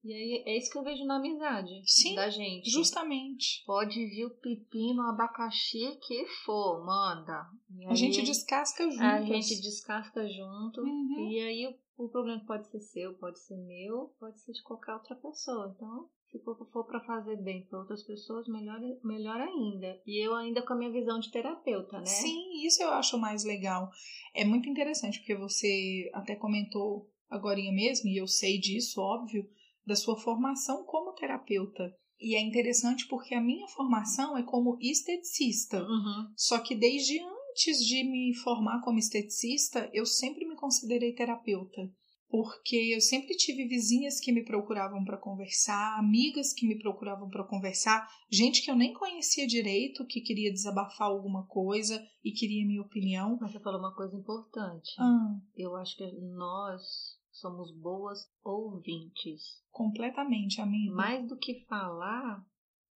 E 0.09 0.12
aí 0.14 0.42
é 0.47 0.57
isso 0.57 0.71
que 0.71 0.79
eu 0.79 0.83
vejo 0.83 1.05
na 1.05 1.16
amizade 1.16 1.83
Sim, 1.85 2.14
da 2.14 2.31
gente. 2.31 2.71
Justamente. 2.71 3.62
Pode 3.66 3.94
vir 4.07 4.25
o 4.25 4.31
pepino, 4.31 5.03
o 5.03 5.07
abacaxi 5.07 5.99
que 6.01 6.25
for, 6.47 6.83
manda. 6.83 7.47
E 7.79 7.87
A 7.87 7.94
gente 7.94 8.21
aí 8.21 8.25
descasca 8.25 8.90
juntas. 8.90 9.05
A 9.05 9.21
gente 9.21 9.61
descasca 9.61 10.27
junto. 10.27 10.81
Uhum. 10.81 11.29
E 11.31 11.38
aí 11.40 11.66
o, 11.99 12.05
o 12.07 12.09
problema 12.09 12.42
pode 12.47 12.66
ser 12.68 12.81
seu, 12.81 13.12
pode 13.18 13.38
ser 13.38 13.59
meu, 13.59 14.11
pode 14.18 14.40
ser 14.40 14.53
de 14.53 14.62
qualquer 14.62 14.94
outra 14.94 15.14
pessoa. 15.14 15.75
Então, 15.77 16.09
se 16.31 16.38
for, 16.38 16.57
for 16.73 16.87
para 16.87 17.05
fazer 17.05 17.37
bem 17.42 17.66
para 17.66 17.79
outras 17.79 18.03
pessoas, 18.03 18.49
melhor, 18.49 18.81
melhor 19.05 19.38
ainda. 19.38 20.01
E 20.07 20.25
eu 20.25 20.35
ainda 20.35 20.62
com 20.62 20.73
a 20.73 20.77
minha 20.77 20.90
visão 20.90 21.21
de 21.21 21.31
terapeuta, 21.31 21.99
né? 21.99 22.07
Sim, 22.07 22.66
isso 22.66 22.83
eu 22.83 22.88
acho 22.92 23.18
mais 23.18 23.44
legal. 23.44 23.90
É 24.35 24.42
muito 24.42 24.71
interessante, 24.71 25.18
porque 25.18 25.35
você 25.35 26.11
até 26.14 26.35
comentou 26.35 27.11
agora 27.29 27.61
mesmo, 27.61 28.09
e 28.09 28.16
eu 28.16 28.27
sei 28.27 28.59
disso, 28.59 29.03
óbvio, 29.03 29.47
da 29.88 29.96
sua 29.96 30.16
formação 30.20 30.85
como 30.85 31.14
terapeuta. 31.14 31.90
E 32.20 32.37
é 32.37 32.40
interessante 32.40 33.07
porque 33.09 33.35
a 33.35 33.40
minha 33.40 33.66
formação 33.68 34.37
é 34.37 34.42
como 34.42 34.77
esteticista. 34.81 35.83
Uhum. 35.83 36.33
Só 36.37 36.59
que 36.59 36.74
desde 36.74 37.18
antes 37.20 37.79
de 37.87 38.05
me 38.05 38.35
formar 38.37 38.83
como 38.83 38.98
esteticista, 38.98 39.88
eu 39.92 40.05
sempre 40.05 40.46
me 40.46 40.55
considerei 40.57 41.14
terapeuta. 41.14 41.90
Porque 42.31 42.77
eu 42.94 43.01
sempre 43.01 43.35
tive 43.35 43.66
vizinhas 43.66 44.20
que 44.20 44.31
me 44.31 44.44
procuravam 44.44 45.03
para 45.03 45.16
conversar, 45.16 45.98
amigas 45.98 46.53
que 46.53 46.66
me 46.66 46.79
procuravam 46.79 47.31
para 47.31 47.46
conversar, 47.46 48.07
gente 48.31 48.62
que 48.62 48.70
eu 48.70 48.77
nem 48.77 48.92
conhecia 48.92 49.46
direito, 49.46 50.05
que 50.05 50.20
queria 50.20 50.53
desabafar 50.53 51.09
alguma 51.09 51.46
coisa 51.46 52.05
e 52.22 52.31
queria 52.31 52.66
minha 52.66 52.83
opinião. 52.83 53.38
Mas 53.40 53.53
você 53.53 53.61
falou 53.61 53.81
uma 53.81 53.94
coisa 53.94 54.14
importante. 54.14 54.90
Ah, 54.98 55.37
Eu 55.57 55.74
acho 55.77 55.96
que 55.96 56.05
nós 56.37 57.17
somos 57.40 57.72
boas 57.72 58.18
ouvintes. 58.42 59.62
Completamente, 59.70 60.61
amiga. 60.61 60.94
Mais 60.94 61.27
do 61.27 61.37
que 61.37 61.64
falar, 61.66 62.44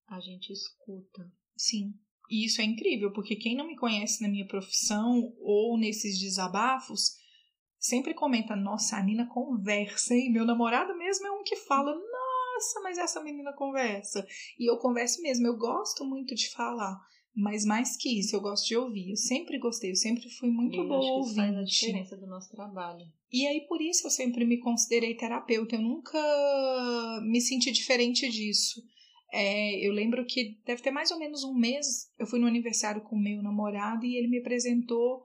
a 0.09 0.21
gente 0.21 0.53
escuta. 0.53 1.31
Sim. 1.57 1.95
E 2.31 2.45
isso 2.45 2.61
é 2.61 2.65
incrível, 2.65 3.13
porque 3.13 3.37
quem 3.37 3.57
não 3.57 3.67
me 3.67 3.77
conhece 3.77 4.23
na 4.23 4.29
minha 4.29 4.47
profissão 4.47 5.33
ou 5.39 5.79
nesses 5.79 6.19
desabafos 6.19 7.17
sempre 7.79 8.13
comenta: 8.15 8.55
Nossa, 8.55 8.97
a 8.97 9.03
Nina 9.03 9.27
conversa, 9.27 10.15
hein? 10.15 10.31
Meu 10.31 10.45
namorado 10.45 10.97
mesmo 10.97 11.27
é 11.27 11.31
um 11.31 11.43
que 11.43 11.57
fala: 11.57 11.95
Nossa, 11.95 12.81
mas 12.83 12.99
essa 12.99 13.23
menina 13.23 13.53
conversa. 13.55 14.27
E 14.59 14.71
eu 14.71 14.79
converso 14.79 15.23
mesmo, 15.23 15.47
eu 15.47 15.57
gosto 15.57 16.05
muito 16.05 16.35
de 16.35 16.51
falar. 16.51 16.99
Mas 17.35 17.65
mais 17.65 17.97
que 17.97 18.19
isso, 18.19 18.35
eu 18.35 18.41
gosto 18.41 18.67
de 18.67 18.77
ouvir. 18.77 19.11
Eu 19.11 19.17
sempre 19.17 19.59
gostei, 19.59 19.91
eu 19.93 19.97
sempre 19.97 20.29
fui 20.29 20.51
muito 20.51 20.77
eu 20.77 20.89
boa 20.89 20.99
acho 20.99 21.07
que 21.07 21.21
isso 21.21 21.29
ouvinte. 21.29 21.37
faz 21.37 21.57
a 21.57 21.63
diferença 21.63 22.17
do 22.17 22.27
nosso 22.27 22.51
trabalho. 22.51 23.07
E 23.33 23.47
aí, 23.47 23.61
por 23.69 23.81
isso, 23.81 24.07
eu 24.07 24.11
sempre 24.11 24.45
me 24.45 24.59
considerei 24.59 25.15
terapeuta. 25.15 25.77
Eu 25.77 25.83
nunca 25.83 26.19
me 27.23 27.41
senti 27.41 27.71
diferente 27.71 28.29
disso. 28.29 28.83
É, 29.33 29.87
eu 29.87 29.93
lembro 29.93 30.25
que 30.27 30.59
deve 30.65 30.83
ter 30.83 30.91
mais 30.91 31.11
ou 31.11 31.19
menos 31.19 31.45
um 31.45 31.55
mês, 31.55 32.11
eu 32.19 32.27
fui 32.27 32.39
no 32.41 32.47
aniversário 32.47 33.03
com 33.03 33.15
o 33.15 33.21
meu 33.23 33.43
namorado 33.43 34.07
e 34.07 34.17
ele 34.17 34.27
me 34.29 34.39
apresentou 34.39 35.23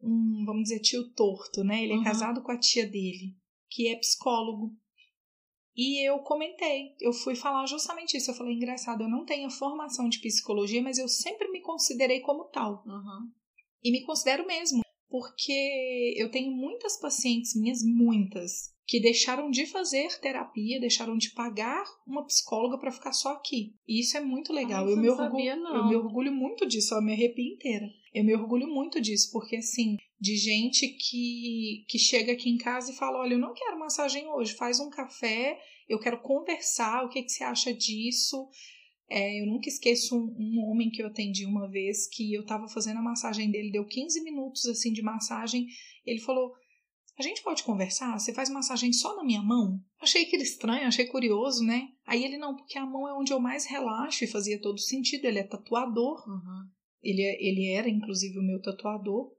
um, 0.00 0.44
vamos 0.46 0.62
dizer, 0.64 0.78
tio 0.80 1.10
torto, 1.12 1.62
né? 1.64 1.82
Ele 1.82 1.94
Uhum. 1.94 2.00
é 2.00 2.04
casado 2.04 2.42
com 2.42 2.52
a 2.52 2.56
tia 2.58 2.86
dele, 2.86 3.34
que 3.68 3.88
é 3.88 3.96
psicólogo. 3.96 4.72
E 5.76 6.06
eu 6.06 6.18
comentei, 6.20 6.94
eu 7.00 7.12
fui 7.12 7.34
falar 7.34 7.66
justamente 7.66 8.16
isso. 8.16 8.30
Eu 8.30 8.34
falei, 8.34 8.54
engraçado, 8.54 9.02
eu 9.02 9.08
não 9.08 9.24
tenho 9.24 9.48
formação 9.50 10.08
de 10.08 10.20
psicologia, 10.20 10.82
mas 10.82 10.98
eu 10.98 11.08
sempre 11.08 11.48
me 11.50 11.60
considerei 11.60 12.20
como 12.20 12.44
tal. 12.44 12.82
Uhum. 12.86 13.30
E 13.82 13.92
me 13.92 14.02
considero 14.04 14.46
mesmo, 14.46 14.82
porque 15.08 16.14
eu 16.16 16.30
tenho 16.30 16.52
muitas 16.52 16.98
pacientes 17.00 17.54
minhas, 17.56 17.82
muitas, 17.82 18.74
que 18.86 19.00
deixaram 19.00 19.50
de 19.50 19.66
fazer 19.66 20.18
terapia, 20.20 20.80
deixaram 20.80 21.16
de 21.16 21.30
pagar 21.30 21.84
uma 22.06 22.24
psicóloga 22.26 22.76
para 22.76 22.90
ficar 22.92 23.12
só 23.12 23.34
aqui. 23.34 23.74
E 23.86 24.00
isso 24.00 24.16
é 24.16 24.20
muito 24.20 24.52
legal. 24.52 24.84
Ah, 24.84 24.90
eu, 24.90 24.96
me 24.96 25.08
orgulho, 25.08 25.30
sabia, 25.30 25.56
não. 25.56 25.76
eu 25.76 25.88
me 25.88 25.96
orgulho 25.96 26.32
muito 26.32 26.66
disso, 26.66 26.94
eu 26.94 27.02
me 27.02 27.12
arrepio 27.12 27.54
inteira. 27.54 27.86
Eu 28.12 28.24
me 28.24 28.34
orgulho 28.34 28.66
muito 28.66 29.00
disso, 29.00 29.30
porque 29.32 29.56
assim, 29.56 29.96
de 30.20 30.36
gente 30.36 30.88
que, 30.88 31.84
que 31.88 31.98
chega 31.98 32.32
aqui 32.32 32.50
em 32.50 32.58
casa 32.58 32.92
e 32.92 32.96
fala: 32.96 33.20
Olha, 33.20 33.34
eu 33.34 33.38
não 33.38 33.54
quero 33.54 33.78
massagem 33.78 34.26
hoje, 34.28 34.54
faz 34.54 34.80
um 34.80 34.90
café, 34.90 35.58
eu 35.88 35.98
quero 35.98 36.20
conversar, 36.20 37.04
o 37.04 37.08
que, 37.08 37.22
que 37.22 37.30
você 37.30 37.44
acha 37.44 37.72
disso? 37.72 38.48
É, 39.08 39.40
eu 39.40 39.46
nunca 39.46 39.68
esqueço 39.68 40.16
um, 40.16 40.36
um 40.38 40.70
homem 40.70 40.88
que 40.90 41.02
eu 41.02 41.08
atendi 41.08 41.44
uma 41.44 41.68
vez 41.68 42.06
que 42.08 42.32
eu 42.32 42.44
tava 42.44 42.68
fazendo 42.68 42.98
a 42.98 43.02
massagem 43.02 43.50
dele, 43.50 43.72
deu 43.72 43.84
15 43.84 44.22
minutos 44.22 44.66
assim 44.66 44.92
de 44.92 45.02
massagem. 45.02 45.66
Ele 46.04 46.20
falou: 46.20 46.52
A 47.18 47.22
gente 47.22 47.42
pode 47.42 47.62
conversar? 47.62 48.18
Você 48.18 48.32
faz 48.34 48.48
massagem 48.50 48.92
só 48.92 49.16
na 49.16 49.24
minha 49.24 49.42
mão? 49.42 49.80
Achei 50.00 50.22
aquilo 50.22 50.42
estranho, 50.42 50.86
achei 50.86 51.06
curioso, 51.06 51.64
né? 51.64 51.88
Aí 52.06 52.24
ele: 52.24 52.38
Não, 52.38 52.56
porque 52.56 52.78
a 52.78 52.86
mão 52.86 53.08
é 53.08 53.14
onde 53.14 53.32
eu 53.32 53.40
mais 53.40 53.66
relaxo 53.66 54.24
e 54.24 54.28
fazia 54.28 54.60
todo 54.60 54.78
sentido. 54.80 55.24
Ele 55.24 55.38
é 55.38 55.44
tatuador, 55.44 56.24
Uhum. 56.28 56.68
Ele, 57.02 57.22
ele 57.22 57.68
era 57.68 57.88
inclusive 57.88 58.38
o 58.38 58.42
meu 58.42 58.60
tatuador. 58.60 59.32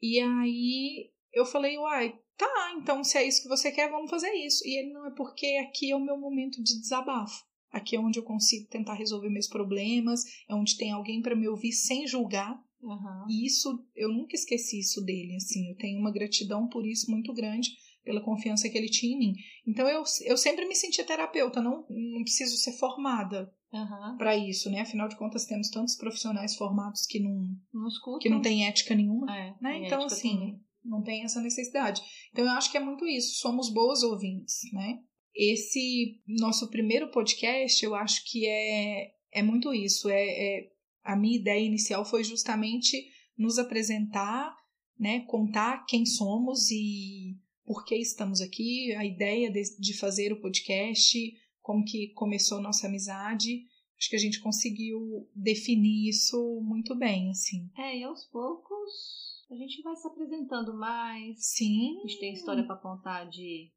E 0.00 0.18
aí 0.18 1.10
eu 1.32 1.44
falei: 1.44 1.78
Uai, 1.78 2.18
tá, 2.36 2.74
então 2.76 3.04
se 3.04 3.18
é 3.18 3.26
isso 3.26 3.42
que 3.42 3.48
você 3.48 3.70
quer, 3.70 3.90
vamos 3.90 4.10
fazer 4.10 4.32
isso. 4.32 4.66
E 4.66 4.78
ele: 4.78 4.92
Não, 4.92 5.06
é 5.06 5.14
porque 5.14 5.46
aqui 5.68 5.90
é 5.90 5.96
o 5.96 6.04
meu 6.04 6.18
momento 6.18 6.62
de 6.62 6.80
desabafo. 6.80 7.44
Aqui 7.70 7.96
é 7.96 8.00
onde 8.00 8.18
eu 8.18 8.22
consigo 8.22 8.68
tentar 8.68 8.94
resolver 8.94 9.30
meus 9.30 9.48
problemas, 9.48 10.24
é 10.48 10.54
onde 10.54 10.76
tem 10.76 10.92
alguém 10.92 11.22
para 11.22 11.34
me 11.34 11.48
ouvir 11.48 11.72
sem 11.72 12.06
julgar. 12.06 12.62
Uhum. 12.82 13.30
E 13.30 13.46
isso, 13.46 13.86
eu 13.94 14.10
nunca 14.10 14.34
esqueci 14.34 14.80
isso 14.80 15.02
dele, 15.02 15.36
assim. 15.36 15.70
Eu 15.70 15.76
tenho 15.76 15.98
uma 15.98 16.12
gratidão 16.12 16.68
por 16.68 16.84
isso 16.84 17.10
muito 17.10 17.32
grande, 17.32 17.70
pela 18.04 18.20
confiança 18.20 18.68
que 18.68 18.76
ele 18.76 18.90
tinha 18.90 19.14
em 19.14 19.18
mim. 19.18 19.34
Então 19.66 19.88
eu, 19.88 20.02
eu 20.24 20.36
sempre 20.36 20.66
me 20.66 20.74
senti 20.74 21.02
terapeuta, 21.02 21.62
não, 21.62 21.86
não 21.88 22.22
preciso 22.22 22.56
ser 22.56 22.72
formada 22.72 23.50
Uhum. 23.72 24.16
para 24.18 24.36
isso, 24.36 24.70
né? 24.70 24.80
Afinal 24.80 25.08
de 25.08 25.16
contas, 25.16 25.46
temos 25.46 25.70
tantos 25.70 25.96
profissionais 25.96 26.54
formados 26.56 27.06
que 27.06 27.18
não, 27.20 27.48
Não 27.72 27.88
escuta. 27.88 28.18
que 28.20 28.28
não 28.28 28.42
tem 28.42 28.66
ética 28.66 28.94
nenhuma, 28.94 29.34
É, 29.34 29.54
né? 29.60 29.86
Então, 29.86 30.04
assim, 30.04 30.32
também. 30.38 30.60
não 30.84 31.02
tem 31.02 31.24
essa 31.24 31.40
necessidade. 31.40 32.02
Então, 32.30 32.44
eu 32.44 32.50
acho 32.50 32.70
que 32.70 32.76
é 32.76 32.80
muito 32.80 33.06
isso. 33.06 33.38
Somos 33.40 33.72
boas 33.72 34.02
ouvintes, 34.02 34.58
né? 34.72 34.98
Esse 35.34 36.20
nosso 36.26 36.68
primeiro 36.68 37.10
podcast, 37.10 37.82
eu 37.82 37.94
acho 37.94 38.22
que 38.30 38.46
é, 38.46 39.12
é 39.32 39.42
muito 39.42 39.72
isso. 39.72 40.08
É, 40.10 40.22
é 40.22 40.68
a 41.02 41.16
minha 41.16 41.38
ideia 41.38 41.64
inicial 41.64 42.04
foi 42.04 42.22
justamente 42.22 42.96
nos 43.38 43.58
apresentar, 43.58 44.54
né? 44.98 45.20
Contar 45.20 45.86
quem 45.86 46.04
somos 46.04 46.70
e 46.70 47.36
por 47.64 47.84
que 47.86 47.96
estamos 47.96 48.40
aqui, 48.42 48.92
a 48.94 49.04
ideia 49.04 49.50
de, 49.50 49.62
de 49.78 49.96
fazer 49.96 50.32
o 50.32 50.40
podcast, 50.40 51.18
como 51.62 51.84
que 51.84 52.12
começou 52.14 52.60
nossa 52.60 52.86
amizade. 52.86 53.64
Acho 53.98 54.10
que 54.10 54.16
a 54.16 54.20
gente 54.20 54.40
conseguiu 54.40 55.28
definir 55.34 56.08
isso 56.08 56.60
muito 56.62 56.94
bem, 56.96 57.30
assim. 57.30 57.70
É, 57.78 57.98
e 57.98 58.02
aos 58.02 58.26
poucos 58.26 59.22
a 59.50 59.54
gente 59.54 59.82
vai 59.82 59.94
se 59.94 60.06
apresentando 60.08 60.74
mais. 60.74 61.36
Sim. 61.38 61.98
A 61.98 62.08
gente 62.08 62.18
tem 62.18 62.32
história 62.32 62.64
pra 62.64 62.76
contar 62.76 63.26
de, 63.26 63.70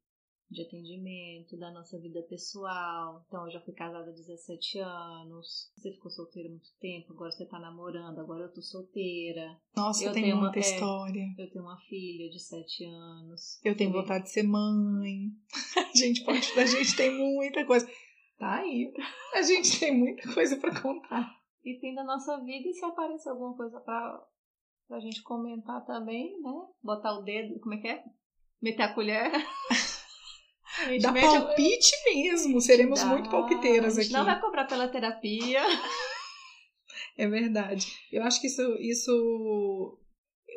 de 0.48 0.62
atendimento, 0.62 1.56
da 1.58 1.70
nossa 1.72 1.98
vida 1.98 2.22
pessoal. 2.22 3.24
Então, 3.26 3.44
eu 3.46 3.50
já 3.52 3.60
fui 3.60 3.74
casada 3.74 4.10
há 4.10 4.14
17 4.14 4.78
anos. 4.78 5.72
Você 5.76 5.90
ficou 5.92 6.10
solteira 6.10 6.48
há 6.48 6.52
muito 6.52 6.70
tempo, 6.80 7.12
agora 7.12 7.32
você 7.32 7.44
tá 7.46 7.58
namorando, 7.58 8.18
agora 8.20 8.44
eu 8.44 8.52
tô 8.52 8.62
solteira. 8.62 9.58
Nossa, 9.76 10.04
Eu 10.04 10.12
tenho 10.12 10.34
uma- 10.36 10.42
muita 10.44 10.58
é. 10.58 10.60
história. 10.60 11.26
Eu 11.36 11.50
tenho 11.50 11.64
uma 11.64 11.78
filha 11.80 12.30
de 12.30 12.38
7 12.40 12.84
anos. 12.84 13.60
Eu 13.64 13.76
tenho 13.76 13.92
vontade 13.92 14.24
de 14.24 14.30
ser 14.30 14.44
mãe. 14.44 15.30
A 15.92 15.96
gente 15.98 16.24
pode, 16.24 16.38
a 16.58 16.66
gente 16.66 16.94
tem 16.96 17.10
muita 17.10 17.64
coisa. 17.66 17.86
Tá 18.38 18.56
aí. 18.56 18.92
A 19.34 19.42
gente 19.42 19.80
tem 19.80 19.96
muita 19.98 20.32
coisa 20.32 20.56
pra 20.58 20.80
contar. 20.80 21.34
E 21.64 21.78
tem 21.80 21.94
da 21.94 22.04
nossa 22.04 22.38
vida, 22.44 22.68
e 22.68 22.72
se 22.74 22.84
aparecer 22.84 23.30
alguma 23.30 23.56
coisa 23.56 23.80
pra, 23.80 24.22
pra 24.86 25.00
gente 25.00 25.22
comentar 25.22 25.84
também, 25.84 26.40
né? 26.40 26.52
Botar 26.82 27.18
o 27.18 27.22
dedo, 27.22 27.58
como 27.60 27.74
é 27.74 27.78
que 27.78 27.88
é? 27.88 28.04
Meter 28.62 28.82
a 28.82 28.94
colher. 28.94 29.32
Dá 31.00 31.12
palpite 31.12 31.92
mesmo. 32.04 32.60
Seremos 32.60 33.00
Dá. 33.00 33.06
muito 33.06 33.30
palpiteiras 33.30 33.98
A 33.98 34.02
gente 34.02 34.14
aqui. 34.14 34.18
não 34.18 34.24
vai 34.24 34.40
cobrar 34.40 34.64
pela 34.66 34.88
terapia. 34.88 35.62
É 37.18 37.26
verdade. 37.26 37.86
Eu 38.12 38.22
acho 38.24 38.40
que 38.40 38.46
isso, 38.46 38.62
isso 38.78 39.98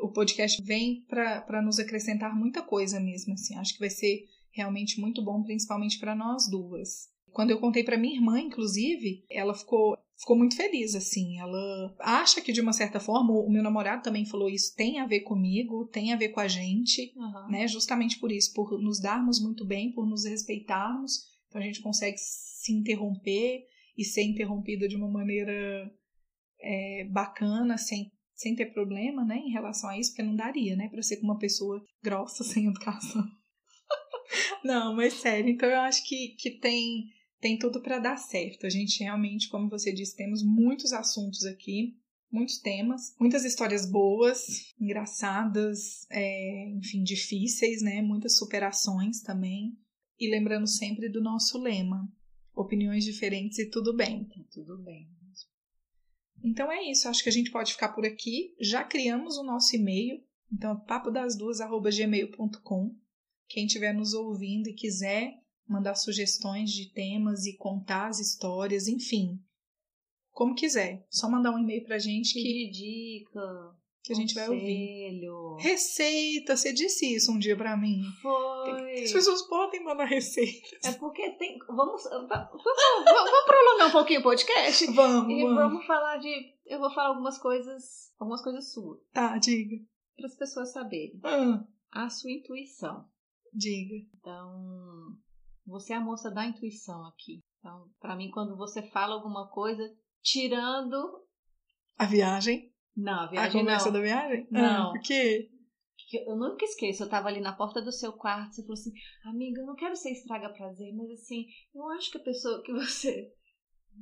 o 0.01 0.11
podcast 0.11 0.61
vem 0.61 1.05
para 1.07 1.61
nos 1.61 1.79
acrescentar 1.79 2.35
muita 2.35 2.61
coisa 2.61 2.99
mesmo. 2.99 3.33
Assim. 3.33 3.55
Acho 3.55 3.73
que 3.73 3.79
vai 3.79 3.89
ser 3.89 4.25
realmente 4.51 4.99
muito 4.99 5.23
bom, 5.23 5.41
principalmente 5.43 5.97
para 5.99 6.15
nós 6.15 6.49
duas. 6.49 7.07
Quando 7.31 7.51
eu 7.51 7.59
contei 7.59 7.83
para 7.83 7.97
minha 7.97 8.15
irmã, 8.15 8.39
inclusive, 8.39 9.23
ela 9.29 9.53
ficou, 9.53 9.97
ficou 10.19 10.37
muito 10.37 10.55
feliz. 10.55 10.95
Assim, 10.95 11.39
ela 11.39 11.95
acha 11.99 12.41
que 12.41 12.51
de 12.51 12.61
uma 12.61 12.73
certa 12.73 12.99
forma 12.99 13.33
o 13.33 13.49
meu 13.49 13.63
namorado 13.63 14.03
também 14.03 14.25
falou 14.25 14.49
isso 14.49 14.75
tem 14.75 14.99
a 14.99 15.07
ver 15.07 15.21
comigo, 15.21 15.87
tem 15.87 16.13
a 16.13 16.17
ver 16.17 16.29
com 16.29 16.39
a 16.39 16.47
gente, 16.47 17.13
né? 17.49 17.67
Justamente 17.67 18.19
por 18.19 18.31
isso, 18.31 18.53
por 18.53 18.79
nos 18.81 19.01
darmos 19.01 19.41
muito 19.41 19.65
bem, 19.65 19.91
por 19.91 20.07
nos 20.07 20.25
respeitarmos, 20.25 21.29
então 21.47 21.61
a 21.61 21.63
gente 21.63 21.81
consegue 21.81 22.17
se 22.17 22.71
interromper 22.71 23.63
e 23.97 24.05
ser 24.05 24.23
interrompida 24.23 24.87
de 24.87 24.95
uma 24.95 25.09
maneira 25.09 25.91
é, 26.61 27.05
bacana, 27.11 27.77
sem, 27.77 28.11
sem 28.33 28.55
ter 28.55 28.67
problema, 28.67 29.25
né, 29.25 29.37
em 29.37 29.51
relação 29.51 29.89
a 29.89 29.97
isso, 29.97 30.11
porque 30.11 30.23
não 30.23 30.35
daria, 30.35 30.75
né, 30.75 30.87
para 30.89 31.01
ser 31.01 31.17
com 31.17 31.25
uma 31.25 31.37
pessoa 31.37 31.83
grossa 32.01 32.43
sem 32.45 32.67
educação. 32.67 33.23
não, 34.63 34.95
mas 34.95 35.13
sério, 35.15 35.49
então 35.49 35.67
eu 35.67 35.81
acho 35.81 36.07
que, 36.07 36.35
que 36.39 36.51
tem, 36.51 37.05
tem 37.39 37.57
tudo 37.57 37.81
para 37.81 37.99
dar 37.99 38.17
certo. 38.17 38.65
A 38.65 38.69
gente 38.69 39.03
realmente, 39.03 39.49
como 39.49 39.69
você 39.69 39.93
disse, 39.93 40.15
temos 40.15 40.43
muitos 40.43 40.91
assuntos 40.91 41.45
aqui, 41.45 41.95
muitos 42.31 42.59
temas, 42.59 43.15
muitas 43.19 43.43
histórias 43.43 43.89
boas, 43.89 44.73
engraçadas, 44.79 46.05
é, 46.09 46.69
enfim, 46.71 47.03
difíceis, 47.03 47.81
né, 47.81 48.01
muitas 48.01 48.37
superações 48.37 49.21
também. 49.21 49.77
E 50.19 50.29
lembrando 50.29 50.67
sempre 50.67 51.09
do 51.09 51.21
nosso 51.21 51.57
lema: 51.57 52.11
opiniões 52.53 53.05
diferentes 53.05 53.57
e 53.57 53.69
tudo 53.69 53.95
bem. 53.95 54.25
Tá 54.25 54.43
tudo 54.51 54.77
bem. 54.79 55.09
Então 56.43 56.69
é 56.71 56.89
isso, 56.89 57.09
acho 57.09 57.23
que 57.23 57.29
a 57.29 57.33
gente 57.33 57.51
pode 57.51 57.73
ficar 57.73 57.89
por 57.89 58.05
aqui. 58.05 58.55
Já 58.59 58.83
criamos 58.83 59.37
o 59.37 59.43
nosso 59.43 59.75
e-mail, 59.75 60.23
então 60.51 60.71
é 60.71 60.87
papodasduas@gmail.com. 60.87 62.95
Quem 63.47 63.65
estiver 63.65 63.93
nos 63.93 64.13
ouvindo 64.13 64.69
e 64.69 64.73
quiser 64.73 65.33
mandar 65.69 65.95
sugestões 65.95 66.71
de 66.71 66.91
temas 66.91 67.45
e 67.45 67.55
contar 67.55 68.07
as 68.07 68.19
histórias, 68.19 68.87
enfim, 68.87 69.39
como 70.31 70.55
quiser, 70.55 71.05
só 71.09 71.29
mandar 71.29 71.51
um 71.51 71.59
e-mail 71.59 71.83
pra 71.85 71.99
gente 71.99 72.33
que, 72.33 72.41
Pedir 72.41 72.71
dica, 72.71 73.75
que 74.03 74.13
a 74.13 74.15
gente 74.15 74.33
vai 74.33 74.47
ouvir. 74.49 74.59
conselho. 74.61 75.55
Receita, 75.59 76.55
você 76.55 76.71
disse 76.73 77.13
isso 77.13 77.31
um 77.31 77.37
dia 77.37 77.55
pra 77.57 77.75
mim. 77.77 78.01
Foi. 78.21 79.03
As 79.03 79.11
pessoas 79.11 79.41
podem 79.43 79.83
mandar 79.83 80.05
receitas. 80.05 80.79
É 80.85 80.93
porque 80.93 81.29
tem. 81.31 81.57
Vamos, 81.67 82.03
vamos, 82.03 82.29
vamos, 82.29 82.63
vamos 83.05 83.45
prolongar 83.45 83.87
um 83.89 83.91
pouquinho 83.91 84.21
o 84.21 84.23
podcast? 84.23 84.85
Vamos, 84.93 85.29
E 85.31 85.41
vamos. 85.43 85.55
vamos 85.55 85.85
falar 85.85 86.17
de. 86.17 86.29
Eu 86.65 86.79
vou 86.79 86.89
falar 86.93 87.09
algumas 87.09 87.37
coisas. 87.37 88.13
Algumas 88.17 88.41
coisas 88.41 88.71
suas. 88.71 88.99
Tá, 89.13 89.37
diga. 89.37 89.75
Para 90.15 90.25
as 90.27 90.35
pessoas 90.35 90.71
saberem. 90.71 91.19
Ah, 91.23 91.63
A 91.91 92.09
sua 92.09 92.31
intuição. 92.31 93.05
Diga. 93.53 93.95
Então, 94.17 95.17
você 95.69 95.93
é 95.93 95.97
a 95.97 96.01
moça 96.01 96.29
da 96.31 96.45
intuição 96.45 97.05
aqui. 97.07 97.41
Então, 97.59 97.87
para 97.99 98.15
mim, 98.15 98.29
quando 98.31 98.57
você 98.57 98.81
fala 98.89 99.15
alguma 99.15 99.47
coisa, 99.49 99.83
tirando. 100.21 101.23
A 101.97 102.05
viagem? 102.05 102.71
Não, 102.95 103.13
a 103.13 103.23
A 103.23 103.27
viagem 103.29 103.61
conversa 103.61 103.85
não. 103.85 103.93
da 103.93 104.01
viagem? 104.01 104.47
Não. 104.51 104.89
Ah, 104.89 104.91
por 104.91 105.01
quê? 105.01 105.49
Que 106.09 106.17
Eu 106.27 106.35
nunca 106.37 106.65
esqueço, 106.65 107.03
eu 107.03 107.09
tava 107.09 107.27
ali 107.27 107.39
na 107.39 107.53
porta 107.53 107.81
do 107.81 107.91
seu 107.91 108.11
quarto, 108.13 108.55
você 108.55 108.61
falou 108.63 108.73
assim, 108.73 108.91
amiga, 109.25 109.61
eu 109.61 109.65
não 109.67 109.75
quero 109.75 109.95
ser 109.95 110.11
estraga 110.11 110.49
prazer, 110.49 110.91
mas 110.95 111.09
assim, 111.11 111.45
eu 111.75 111.87
acho 111.91 112.09
que 112.11 112.17
a 112.17 112.23
pessoa 112.23 112.63
que 112.63 112.73
você 112.73 113.31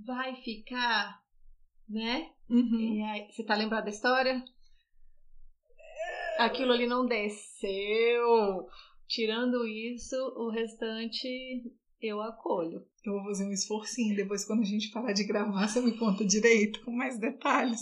vai 0.06 0.36
ficar, 0.36 1.20
né? 1.90 2.32
Uhum. 2.50 3.06
Aí, 3.10 3.28
você 3.30 3.44
tá 3.44 3.56
lembrado 3.56 3.86
da 3.86 3.90
história? 3.90 4.42
Aquilo 6.38 6.72
ali 6.72 6.86
não 6.88 7.06
desceu. 7.06 8.68
Tirando 9.08 9.66
isso, 9.68 10.16
o 10.36 10.50
restante 10.52 11.64
eu 12.02 12.22
acolho. 12.22 12.82
Eu 13.06 13.14
vou 13.14 13.24
fazer 13.26 13.46
um 13.46 13.52
esforcinho. 13.52 14.16
Depois, 14.16 14.46
quando 14.46 14.62
a 14.62 14.66
gente 14.66 14.92
parar 14.92 15.14
de 15.14 15.24
gravar, 15.24 15.68
você 15.68 15.82
me 15.82 15.98
conta 15.98 16.26
direito, 16.26 16.84
com 16.84 16.92
mais 16.92 17.18
detalhes. 17.20 17.80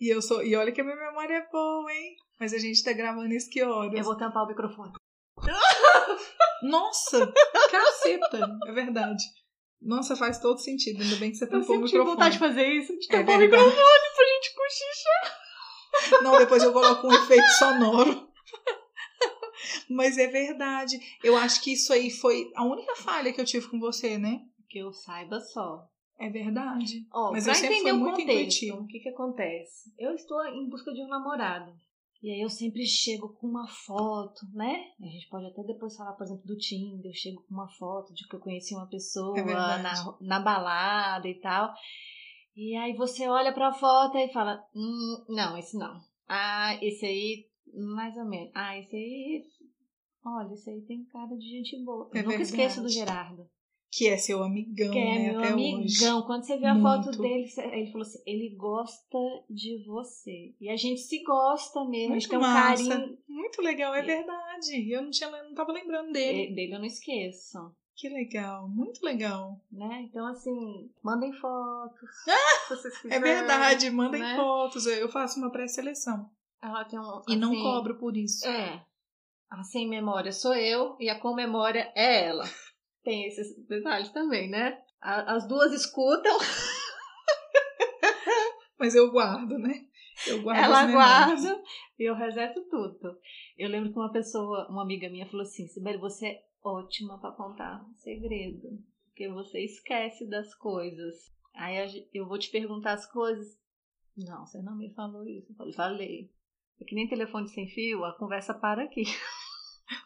E 0.00 0.08
eu 0.12 0.20
sou. 0.20 0.42
E 0.44 0.54
olha 0.56 0.72
que 0.72 0.80
a 0.80 0.84
minha 0.84 0.96
memória 0.96 1.34
é 1.34 1.48
boa, 1.50 1.90
hein? 1.92 2.16
Mas 2.38 2.52
a 2.52 2.58
gente 2.58 2.82
tá 2.82 2.92
gravando 2.92 3.32
isso 3.32 3.48
que 3.48 3.62
horas? 3.62 3.96
Eu 3.96 4.04
vou 4.04 4.16
tampar 4.16 4.44
o 4.44 4.48
microfone. 4.48 4.92
Nossa! 6.62 7.32
Caceta! 7.70 8.58
É 8.66 8.72
verdade. 8.72 9.22
Nossa, 9.80 10.16
faz 10.16 10.38
todo 10.40 10.58
sentido. 10.58 11.02
Ainda 11.02 11.16
bem 11.16 11.30
que 11.30 11.36
você 11.36 11.44
Eu 11.44 11.50
tampou 11.50 11.76
o 11.76 11.80
microfone. 11.82 12.10
vontade 12.10 12.32
de 12.34 12.38
fazer 12.38 12.66
isso, 12.66 12.92
de 12.98 13.06
É 13.06 13.18
tampar 13.18 13.36
o 13.36 13.38
verdade. 13.38 13.62
microfone 13.64 14.00
pra 14.16 14.24
gente 14.26 14.54
cochichar. 14.56 16.22
Não, 16.22 16.38
depois 16.38 16.62
eu 16.62 16.72
coloco 16.72 17.06
um 17.06 17.12
efeito 17.12 17.46
sonoro. 17.58 18.25
Mas 19.88 20.18
é 20.18 20.26
verdade. 20.26 20.98
Eu 21.22 21.36
acho 21.36 21.62
que 21.62 21.72
isso 21.72 21.92
aí 21.92 22.10
foi 22.10 22.50
a 22.54 22.64
única 22.64 22.96
falha 22.96 23.32
que 23.32 23.40
eu 23.40 23.44
tive 23.44 23.68
com 23.68 23.78
você, 23.78 24.18
né? 24.18 24.42
Que 24.68 24.78
eu 24.78 24.92
saiba 24.92 25.40
só. 25.40 25.88
É 26.18 26.28
verdade. 26.30 27.06
Ó, 27.12 27.30
Mas 27.30 27.46
eu 27.46 27.54
sempre 27.54 27.80
fui 27.80 27.92
o 27.92 27.96
muito 27.98 28.16
contexto, 28.16 28.32
intuitivo. 28.32 28.80
o 28.82 28.86
que 28.86 29.00
que 29.00 29.08
acontece? 29.10 29.92
Eu 29.98 30.14
estou 30.14 30.42
em 30.46 30.68
busca 30.68 30.92
de 30.92 31.02
um 31.02 31.08
namorado. 31.08 31.72
E 32.22 32.30
aí 32.30 32.40
eu 32.40 32.48
sempre 32.48 32.84
chego 32.86 33.28
com 33.34 33.46
uma 33.46 33.68
foto, 33.68 34.40
né? 34.54 34.86
A 35.00 35.04
gente 35.04 35.28
pode 35.28 35.46
até 35.46 35.62
depois 35.62 35.94
falar, 35.94 36.14
por 36.14 36.24
exemplo, 36.24 36.46
do 36.46 36.56
Tinder. 36.56 37.10
Eu 37.10 37.14
chego 37.14 37.44
com 37.46 37.54
uma 37.54 37.68
foto 37.68 38.14
de 38.14 38.26
que 38.26 38.34
eu 38.34 38.40
conheci 38.40 38.74
uma 38.74 38.88
pessoa 38.88 39.38
É 39.38 39.44
na, 39.44 40.16
na 40.20 40.40
balada 40.40 41.28
e 41.28 41.34
tal. 41.34 41.72
E 42.56 42.74
aí 42.76 42.94
você 42.96 43.28
olha 43.28 43.52
pra 43.52 43.70
foto 43.74 44.16
e 44.16 44.32
fala, 44.32 44.64
hum, 44.74 45.24
não, 45.28 45.58
esse 45.58 45.76
não. 45.76 46.00
Ah, 46.26 46.76
esse 46.82 47.04
aí, 47.04 47.44
mais 47.74 48.16
ou 48.16 48.24
menos. 48.24 48.50
Ah, 48.54 48.76
esse 48.78 48.96
aí, 48.96 49.44
olha, 50.26 50.52
esse 50.54 50.68
aí 50.68 50.80
tem 50.82 51.04
cara 51.04 51.34
de 51.36 51.48
gente 51.48 51.76
boa. 51.84 52.10
Eu 52.12 52.20
É 52.20 52.22
nunca 52.22 52.36
verdade. 52.38 52.42
esqueço 52.42 52.82
do 52.82 52.88
Gerardo. 52.88 53.48
Que 53.90 54.08
é 54.08 54.18
seu 54.18 54.42
amigão, 54.42 54.90
Que 54.90 54.98
é 54.98 55.18
né? 55.18 55.30
meu 55.30 55.38
Até 55.38 55.48
amigão. 55.52 55.80
hoje. 56.18 56.26
Quando 56.26 56.42
você 56.42 56.58
vê 56.58 56.66
a 56.66 56.74
Muito. 56.74 57.04
foto 57.04 57.18
dele, 57.22 57.48
ele 57.72 57.86
falou 57.92 58.02
assim: 58.02 58.18
ele 58.26 58.54
gosta 58.56 59.18
de 59.48 59.84
você. 59.86 60.54
E 60.60 60.68
a 60.68 60.76
gente 60.76 61.00
se 61.00 61.22
gosta 61.22 61.84
mesmo, 61.84 62.10
Muito 62.10 62.28
tem 62.28 62.36
um 62.38 62.42
massa. 62.42 62.88
carinho. 62.88 63.18
Muito 63.28 63.62
legal, 63.62 63.94
é 63.94 64.00
É. 64.00 64.02
verdade. 64.02 64.90
Eu 64.92 65.02
não, 65.02 65.10
tinha, 65.10 65.30
não 65.30 65.54
tava 65.54 65.72
lembrando 65.72 66.12
dele. 66.12 66.50
E- 66.50 66.54
Dele 66.54 66.74
eu 66.74 66.78
não 66.80 66.84
esqueço, 66.84 67.58
Que 67.94 68.08
legal, 68.10 68.68
muito 68.68 69.02
legal. 69.02 69.58
né? 69.72 70.02
Então, 70.02 70.26
assim, 70.26 70.90
mandem 71.02 71.32
fotos. 71.32 72.10
É 72.68 72.90
quiserem, 73.00 73.20
verdade, 73.22 73.90
mandem 73.90 74.20
né? 74.20 74.36
fotos. 74.36 74.84
Eu 74.86 75.08
faço 75.08 75.38
uma 75.38 75.50
pré-seleção. 75.50 76.28
Ela 76.60 76.84
tem 76.84 76.98
um. 76.98 77.22
E 77.28 77.36
não 77.36 77.52
assim, 77.52 77.62
cobro 77.62 77.94
por 77.98 78.16
isso. 78.16 78.46
É. 78.46 78.84
A 79.50 79.62
sem 79.62 79.88
memória 79.88 80.32
sou 80.32 80.54
eu 80.54 80.96
e 80.98 81.08
a 81.08 81.18
com 81.18 81.34
memória 81.34 81.92
é 81.94 82.26
ela. 82.26 82.44
Tem 83.04 83.26
esses 83.26 83.56
detalhes 83.66 84.10
também, 84.10 84.50
né? 84.50 84.82
As 85.00 85.46
duas 85.46 85.72
escutam, 85.72 86.36
Mas 88.78 88.94
eu 88.94 89.10
guardo, 89.10 89.58
né? 89.58 89.86
Eu 90.26 90.42
guardo 90.42 90.64
ela 90.64 90.86
guarda 90.86 91.62
e 91.98 92.08
eu 92.08 92.14
reseto 92.14 92.62
tudo. 92.68 93.18
Eu 93.56 93.68
lembro 93.68 93.92
que 93.92 93.98
uma 93.98 94.12
pessoa, 94.12 94.68
uma 94.70 94.82
amiga 94.82 95.08
minha, 95.08 95.26
falou 95.26 95.42
assim: 95.42 95.66
Sibeli, 95.66 95.98
você 95.98 96.26
é 96.26 96.44
ótima 96.62 97.18
pra 97.18 97.32
contar 97.32 97.84
segredo, 97.96 98.68
porque 99.06 99.28
você 99.28 99.64
esquece 99.64 100.28
das 100.28 100.54
coisas. 100.54 101.14
Aí 101.54 102.06
eu 102.12 102.26
vou 102.26 102.38
te 102.38 102.50
perguntar 102.50 102.92
as 102.92 103.10
coisas. 103.10 103.58
Não, 104.16 104.46
você 104.46 104.60
não 104.62 104.76
me 104.76 104.92
falou 104.94 105.24
isso. 105.26 105.52
Eu 105.52 105.56
falei, 105.56 105.72
falei. 105.72 106.30
É 106.80 106.84
que 106.84 106.94
nem 106.94 107.08
telefone 107.08 107.48
sem 107.48 107.68
fio, 107.68 108.04
a 108.04 108.16
conversa 108.16 108.54
para 108.54 108.84
aqui. 108.84 109.04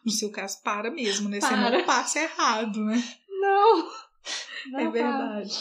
No 0.05 0.11
seu 0.11 0.31
caso, 0.31 0.61
para 0.61 0.91
mesmo, 0.91 1.27
né? 1.27 1.41
Você 1.41 1.49
Para. 1.49 1.71
não 1.71 1.85
passa 1.87 2.19
errado, 2.19 2.85
né? 2.85 3.01
Não! 3.27 3.89
Não 4.69 4.79
é 4.79 4.83
para. 4.83 4.91
verdade. 4.91 5.59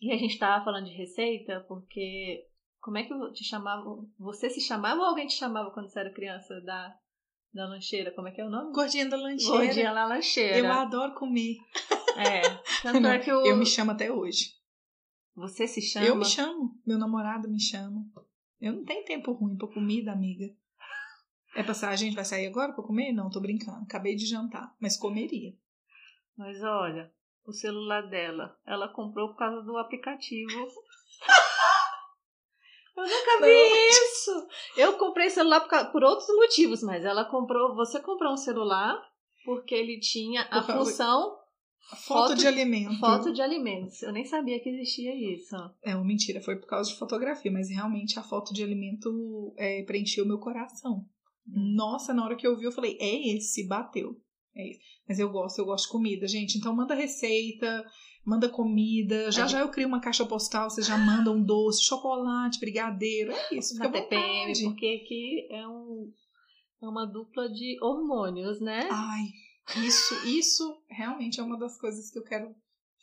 E 0.00 0.10
a 0.10 0.16
gente 0.16 0.38
tava 0.38 0.64
falando 0.64 0.86
de 0.86 0.96
receita, 0.96 1.62
porque 1.68 2.46
como 2.80 2.96
é 2.96 3.02
que 3.02 3.12
eu 3.12 3.32
te 3.32 3.44
chamava? 3.44 3.82
Você 4.18 4.48
se 4.48 4.62
chamava 4.62 5.00
ou 5.00 5.06
alguém 5.06 5.26
te 5.26 5.34
chamava 5.34 5.70
quando 5.70 5.88
você 5.90 6.00
era 6.00 6.12
criança 6.12 6.58
da, 6.62 6.94
da 7.52 7.66
lancheira? 7.66 8.10
Como 8.12 8.28
é 8.28 8.30
que 8.30 8.40
é 8.40 8.46
o 8.46 8.50
nome? 8.50 8.72
Gordinha 8.72 9.08
da 9.08 9.16
lancheira. 9.16 9.58
Gordinha 9.58 9.92
na 9.92 10.06
lancheira. 10.06 10.58
Eu 10.58 10.72
adoro 10.72 11.14
comer. 11.14 11.56
É. 12.16 12.40
Tanto 12.82 13.06
é 13.06 13.18
que 13.18 13.30
o, 13.30 13.40
Eu 13.46 13.56
me 13.56 13.66
chamo 13.66 13.90
até 13.90 14.10
hoje. 14.10 14.54
você 15.34 15.66
se 15.66 15.82
chama. 15.82 16.06
Eu 16.06 16.16
me 16.16 16.24
chamo. 16.24 16.78
Meu 16.86 16.98
namorado 16.98 17.46
me 17.48 17.60
chama. 17.60 18.06
Eu 18.64 18.72
não 18.72 18.82
tenho 18.82 19.04
tempo 19.04 19.30
ruim 19.32 19.58
pra 19.58 19.68
comida, 19.68 20.10
amiga. 20.10 20.46
É 21.54 21.62
passar, 21.62 21.90
a 21.90 21.96
gente 21.96 22.16
vai 22.16 22.24
sair 22.24 22.46
agora 22.46 22.72
pra 22.72 22.82
comer? 22.82 23.12
Não, 23.12 23.28
tô 23.28 23.38
brincando. 23.38 23.84
Acabei 23.84 24.16
de 24.16 24.24
jantar, 24.24 24.74
mas 24.80 24.96
comeria. 24.96 25.54
Mas 26.34 26.62
olha, 26.62 27.12
o 27.44 27.52
celular 27.52 28.08
dela, 28.08 28.58
ela 28.66 28.88
comprou 28.88 29.28
por 29.28 29.36
causa 29.36 29.60
do 29.60 29.76
aplicativo. 29.76 30.50
Eu 32.96 33.02
nunca 33.02 33.36
vi 33.42 33.52
Não. 33.52 33.76
isso! 33.90 34.48
Eu 34.78 34.96
comprei 34.96 35.28
celular 35.28 35.60
por, 35.60 35.92
por 35.92 36.02
outros 36.02 36.28
motivos, 36.34 36.82
mas 36.82 37.04
ela 37.04 37.26
comprou. 37.26 37.74
Você 37.74 38.00
comprou 38.00 38.32
um 38.32 38.36
celular 38.38 38.98
porque 39.44 39.74
ele 39.74 40.00
tinha 40.00 40.42
a 40.44 40.62
Por 40.62 40.76
função 40.76 41.38
Foto, 41.90 42.28
Foto 42.30 42.34
de 42.34 42.46
alimento. 42.46 42.98
foto 42.98 43.32
de 43.32 43.42
alimentos. 43.42 44.02
Eu 44.02 44.12
nem 44.12 44.24
sabia 44.24 44.58
que 44.58 44.68
existia 44.68 45.14
isso. 45.14 45.54
É 45.82 45.94
uma 45.94 46.04
mentira, 46.04 46.40
foi 46.40 46.56
por 46.56 46.66
causa 46.66 46.90
de 46.90 46.98
fotografia, 46.98 47.52
mas 47.52 47.68
realmente 47.68 48.18
a 48.18 48.22
foto 48.22 48.52
de 48.54 48.62
alimento 48.62 49.54
é, 49.56 49.82
preencheu 49.82 50.26
meu 50.26 50.38
coração. 50.38 51.04
Nossa, 51.46 52.14
na 52.14 52.24
hora 52.24 52.36
que 52.36 52.46
eu 52.46 52.56
vi, 52.56 52.64
eu 52.64 52.72
falei, 52.72 52.96
é 52.98 53.36
esse, 53.36 53.66
bateu. 53.66 54.16
É 54.56 54.70
esse. 54.70 54.80
Mas 55.06 55.18
eu 55.18 55.28
gosto, 55.30 55.58
eu 55.58 55.66
gosto 55.66 55.84
de 55.86 55.92
comida, 55.92 56.26
gente. 56.26 56.56
Então 56.56 56.74
manda 56.74 56.94
receita, 56.94 57.84
manda 58.24 58.48
comida. 58.48 59.30
Já 59.30 59.46
já 59.46 59.60
eu 59.60 59.68
crio 59.68 59.86
uma 59.86 60.00
caixa 60.00 60.24
postal, 60.24 60.70
vocês 60.70 60.86
já 60.86 60.96
mandam 60.96 61.36
um 61.36 61.44
doce, 61.44 61.84
chocolate, 61.84 62.58
brigadeiro. 62.58 63.30
É 63.30 63.54
isso, 63.54 63.74
fica 63.74 63.90
TPM, 63.90 64.52
porque 64.64 65.02
aqui 65.04 65.46
é, 65.50 65.68
um, 65.68 66.10
é 66.82 66.88
uma 66.88 67.04
dupla 67.04 67.48
de 67.48 67.76
hormônios, 67.82 68.58
né? 68.60 68.88
Ai, 68.90 69.24
isso, 69.76 70.26
isso 70.26 70.82
realmente 70.88 71.40
é 71.40 71.42
uma 71.42 71.58
das 71.58 71.78
coisas 71.78 72.10
que 72.10 72.18
eu 72.18 72.24
quero 72.24 72.54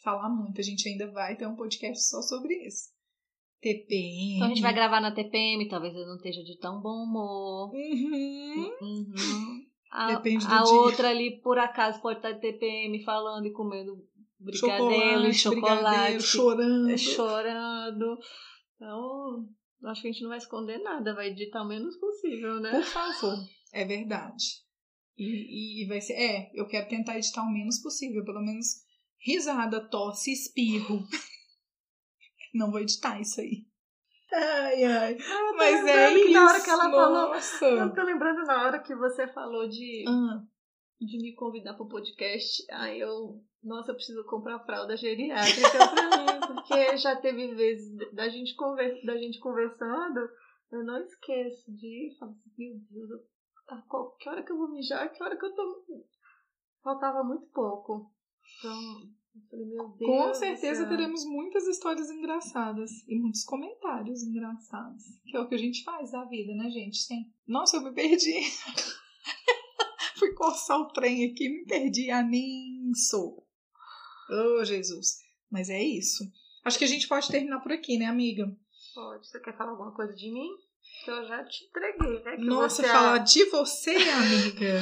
falar 0.03 0.29
muito. 0.29 0.59
A 0.59 0.63
gente 0.63 0.87
ainda 0.87 1.11
vai 1.11 1.35
ter 1.35 1.47
um 1.47 1.55
podcast 1.55 2.07
só 2.07 2.21
sobre 2.21 2.53
isso. 2.65 2.89
TPM. 3.61 4.35
Então 4.35 4.47
a 4.47 4.49
gente 4.49 4.61
vai 4.61 4.73
gravar 4.73 4.99
na 4.99 5.13
TPM, 5.13 5.67
talvez 5.69 5.95
eu 5.95 6.07
não 6.07 6.15
esteja 6.15 6.43
de 6.43 6.57
tão 6.57 6.81
bom 6.81 7.03
humor. 7.03 7.71
Uhum. 7.73 8.71
Uhum. 8.81 9.65
A, 9.91 10.15
Depende 10.15 10.47
do 10.47 10.53
a 10.53 10.63
dia. 10.63 10.73
outra 10.73 11.09
ali, 11.09 11.39
por 11.41 11.59
acaso, 11.59 12.01
pode 12.01 12.19
estar 12.19 12.31
de 12.31 12.39
TPM 12.39 13.03
falando 13.03 13.45
e 13.45 13.51
comendo 13.51 13.93
brigadeiro 14.39 15.27
e 15.27 15.33
chocolate, 15.33 15.83
brigadeiro, 15.83 16.23
chorando. 16.23 16.97
chorando. 16.97 18.19
Então, 18.75 19.47
acho 19.85 20.01
que 20.01 20.07
a 20.07 20.11
gente 20.11 20.23
não 20.23 20.29
vai 20.29 20.39
esconder 20.39 20.79
nada, 20.79 21.13
vai 21.13 21.27
editar 21.27 21.61
o 21.61 21.67
menos 21.67 21.95
possível, 21.97 22.59
né? 22.59 22.71
Por 22.71 22.83
favor. 22.83 23.37
É 23.73 23.85
verdade. 23.85 24.63
E, 25.17 25.83
e- 25.83 25.87
vai 25.87 26.01
ser. 26.01 26.13
É, 26.13 26.51
eu 26.53 26.67
quero 26.67 26.87
tentar 26.89 27.17
editar 27.17 27.41
o 27.43 27.51
menos 27.51 27.79
possível. 27.81 28.23
Pelo 28.23 28.41
menos 28.41 28.67
risada, 29.23 29.87
tosse, 29.89 30.31
espirro. 30.31 31.03
Não 32.53 32.71
vou 32.71 32.79
editar 32.79 33.19
isso 33.19 33.39
aí. 33.39 33.65
Ai, 34.33 34.83
ai. 34.83 35.17
Mas 35.57 35.85
é 35.85 36.13
isso. 36.15 36.31
na 36.31 36.45
hora 36.47 36.61
que 36.63 36.69
ela 36.69 36.83
falou- 36.89 37.11
Nossa. 37.33 37.65
Eu 37.65 37.93
tô 37.93 38.01
lembrando 38.03 38.43
na 38.45 38.63
hora 38.63 38.79
que 38.81 38.95
você 38.95 39.27
falou 39.27 39.67
de, 39.67 40.05
Ah, 40.07 40.41
de 41.01 41.17
me 41.17 41.33
convidar 41.35 41.73
pro 41.75 41.87
podcast. 41.87 42.63
Aí 42.71 42.99
eu, 42.99 43.41
nossa, 43.63 43.91
eu 43.91 43.95
preciso 43.95 44.23
comprar 44.25 44.59
fralda 44.65 44.95
geriátrica 44.97 45.69
pra 45.69 46.17
mim, 46.17 46.39
porque 46.47 46.97
já 46.97 47.15
teve 47.17 47.53
vezes 47.55 47.93
da 48.13 48.29
gente, 48.29 48.55
conver, 48.55 49.01
da 49.05 49.17
gente 49.17 49.37
conversando, 49.39 50.19
eu 50.71 50.83
não 50.85 51.01
esqueço 51.03 51.69
de 51.73 52.15
falar 52.17 52.31
assim, 52.31 52.49
meu 52.57 52.73
Deus, 52.89 53.09
eu, 53.11 53.19
a 53.71 53.81
qual- 53.83 54.11
que 54.17 54.27
hora 54.29 54.43
que 54.43 54.51
eu 54.51 54.57
vou 54.57 54.69
mijar, 54.69 55.11
que 55.11 55.23
hora 55.23 55.37
que 55.37 55.45
eu 55.45 55.53
tô. 55.55 55.85
Faltava 56.83 57.23
muito 57.23 57.45
pouco. 57.47 58.11
Então, 58.59 58.81
eu 59.35 59.41
falei, 59.49 59.65
meu 59.65 59.87
Deus. 59.89 60.09
com 60.11 60.33
certeza 60.33 60.87
teremos 60.87 61.23
muitas 61.25 61.65
histórias 61.67 62.09
engraçadas 62.09 62.91
e 63.07 63.17
muitos 63.19 63.43
comentários 63.43 64.23
engraçados. 64.23 65.03
Que 65.25 65.37
é 65.37 65.39
o 65.39 65.47
que 65.47 65.55
a 65.55 65.59
gente 65.59 65.83
faz 65.83 66.11
da 66.11 66.25
vida, 66.25 66.53
né, 66.55 66.69
gente? 66.69 66.97
Sim. 66.97 67.31
Nossa, 67.47 67.77
eu 67.77 67.81
me 67.81 67.93
perdi. 67.93 68.41
Fui 70.19 70.33
coçar 70.33 70.79
o 70.79 70.91
trem 70.91 71.31
aqui, 71.31 71.49
me 71.49 71.65
perdi 71.65 72.11
a 72.11 72.23
sou. 73.09 73.47
Oh, 74.29 74.63
Jesus. 74.63 75.19
Mas 75.49 75.69
é 75.69 75.81
isso. 75.81 76.23
Acho 76.63 76.77
que 76.77 76.83
a 76.83 76.87
gente 76.87 77.07
pode 77.07 77.27
terminar 77.27 77.59
por 77.61 77.71
aqui, 77.71 77.97
né, 77.97 78.05
amiga? 78.05 78.45
Pode. 78.93 79.27
Você 79.27 79.39
quer 79.39 79.57
falar 79.57 79.71
alguma 79.71 79.93
coisa 79.93 80.13
de 80.13 80.31
mim? 80.31 80.49
Que 81.03 81.11
eu 81.11 81.25
já 81.27 81.43
te 81.43 81.65
entreguei, 81.65 82.23
né? 82.23 82.35
Que 82.35 82.43
Nossa, 82.43 82.83
falar 82.83 83.17
de 83.19 83.45
você, 83.45 83.95
amiga, 83.95 84.81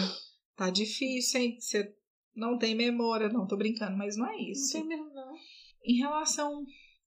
tá 0.56 0.70
difícil, 0.70 1.42
hein? 1.42 1.58
Você 1.60 1.96
não 2.36 2.58
tem 2.58 2.76
memória. 2.76 3.30
Não, 3.30 3.48
tô 3.48 3.56
brincando, 3.56 3.98
mas 3.98 4.18
não 4.18 4.28
é 4.28 4.38
isso. 4.38 4.78
Não 4.78 4.88
tem 4.88 4.98
mesmo, 4.98 5.14
não. 5.14 5.34
Em 5.86 5.98
relação 5.98 6.66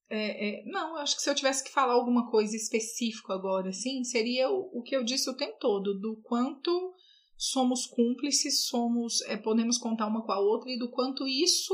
é, 0.09 0.61
é, 0.61 0.65
não, 0.65 0.95
acho 0.97 1.15
que 1.15 1.23
se 1.23 1.29
eu 1.29 1.33
tivesse 1.33 1.63
que 1.63 1.71
falar 1.71 1.93
alguma 1.93 2.29
coisa 2.29 2.55
específica 2.55 3.33
agora, 3.33 3.69
assim, 3.69 4.03
seria 4.03 4.47
o, 4.47 4.79
o 4.79 4.83
que 4.83 4.95
eu 4.95 5.03
disse 5.03 5.27
o 5.27 5.35
tempo 5.35 5.57
todo, 5.59 5.99
do 5.99 6.17
quanto 6.21 6.93
somos 7.35 7.87
cúmplices, 7.87 8.67
somos, 8.67 9.21
é, 9.23 9.35
podemos 9.37 9.77
contar 9.77 10.07
uma 10.07 10.23
com 10.23 10.31
a 10.31 10.39
outra 10.39 10.71
e 10.71 10.77
do 10.77 10.91
quanto 10.91 11.27
isso 11.27 11.73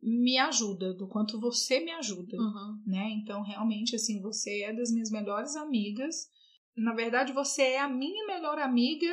me 0.00 0.38
ajuda, 0.38 0.94
do 0.94 1.08
quanto 1.08 1.40
você 1.40 1.80
me 1.80 1.90
ajuda, 1.90 2.36
uhum. 2.36 2.82
né? 2.86 3.10
Então, 3.20 3.42
realmente, 3.42 3.96
assim, 3.96 4.20
você 4.22 4.62
é 4.62 4.72
das 4.72 4.92
minhas 4.92 5.10
melhores 5.10 5.56
amigas. 5.56 6.28
Na 6.76 6.94
verdade, 6.94 7.32
você 7.32 7.62
é 7.62 7.80
a 7.80 7.88
minha 7.88 8.26
melhor 8.26 8.58
amiga 8.58 9.12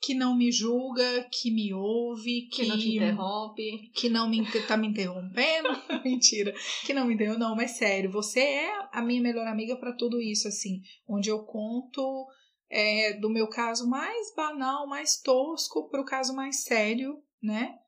que 0.00 0.14
não 0.14 0.36
me 0.36 0.52
julga, 0.52 1.26
que 1.30 1.50
me 1.50 1.72
ouve, 1.72 2.42
que, 2.52 2.62
que 2.62 2.66
não 2.66 2.78
te 2.78 2.96
interrompe, 2.96 3.90
que 3.94 4.08
não 4.10 4.28
me 4.28 4.66
tá 4.66 4.76
me 4.76 4.88
interrompendo, 4.88 5.68
mentira, 6.04 6.54
que 6.84 6.92
não 6.92 7.06
me 7.06 7.14
interrompe, 7.14 7.40
não, 7.40 7.56
mas 7.56 7.72
sério, 7.72 8.10
você 8.10 8.40
é 8.40 8.70
a 8.92 9.00
minha 9.00 9.22
melhor 9.22 9.46
amiga 9.46 9.76
para 9.76 9.94
tudo 9.94 10.20
isso, 10.20 10.46
assim, 10.46 10.82
onde 11.08 11.30
eu 11.30 11.42
conto 11.44 12.26
é, 12.68 13.14
do 13.14 13.30
meu 13.30 13.48
caso 13.48 13.88
mais 13.88 14.34
banal, 14.34 14.86
mais 14.86 15.20
tosco, 15.20 15.88
para 15.88 16.02
o 16.02 16.06
caso 16.06 16.34
mais 16.34 16.64
sério, 16.64 17.22
né? 17.42 17.78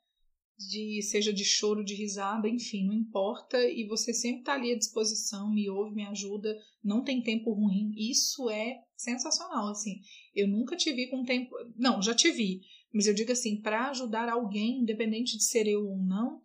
De 0.59 1.03
seja 1.03 1.33
de 1.33 1.45
choro, 1.45 1.85
de 1.85 1.95
risada, 1.95 2.49
enfim, 2.49 2.87
não 2.87 2.95
importa, 2.95 3.62
e 3.69 3.87
você 3.87 4.14
sempre 4.14 4.42
tá 4.42 4.55
ali 4.55 4.73
à 4.73 4.79
disposição, 4.79 5.53
me 5.53 5.69
ouve, 5.69 5.95
me 5.95 6.07
ajuda, 6.07 6.57
não 6.83 7.05
tem 7.05 7.23
tempo 7.23 7.53
ruim. 7.53 7.92
Isso 7.95 8.49
é 8.49 8.83
sensacional, 8.97 9.69
assim. 9.69 10.01
Eu 10.35 10.49
nunca 10.49 10.75
te 10.75 10.92
vi 10.92 11.09
com 11.09 11.25
tempo. 11.25 11.55
Não, 11.77 12.01
já 12.01 12.14
te 12.14 12.31
vi. 12.31 12.62
Mas 12.92 13.07
eu 13.07 13.12
digo 13.12 13.33
assim, 13.33 13.61
para 13.61 13.90
ajudar 13.90 14.29
alguém, 14.29 14.81
independente 14.81 15.37
de 15.37 15.45
ser 15.45 15.66
eu 15.66 15.87
ou 15.87 15.99
não, 15.99 16.40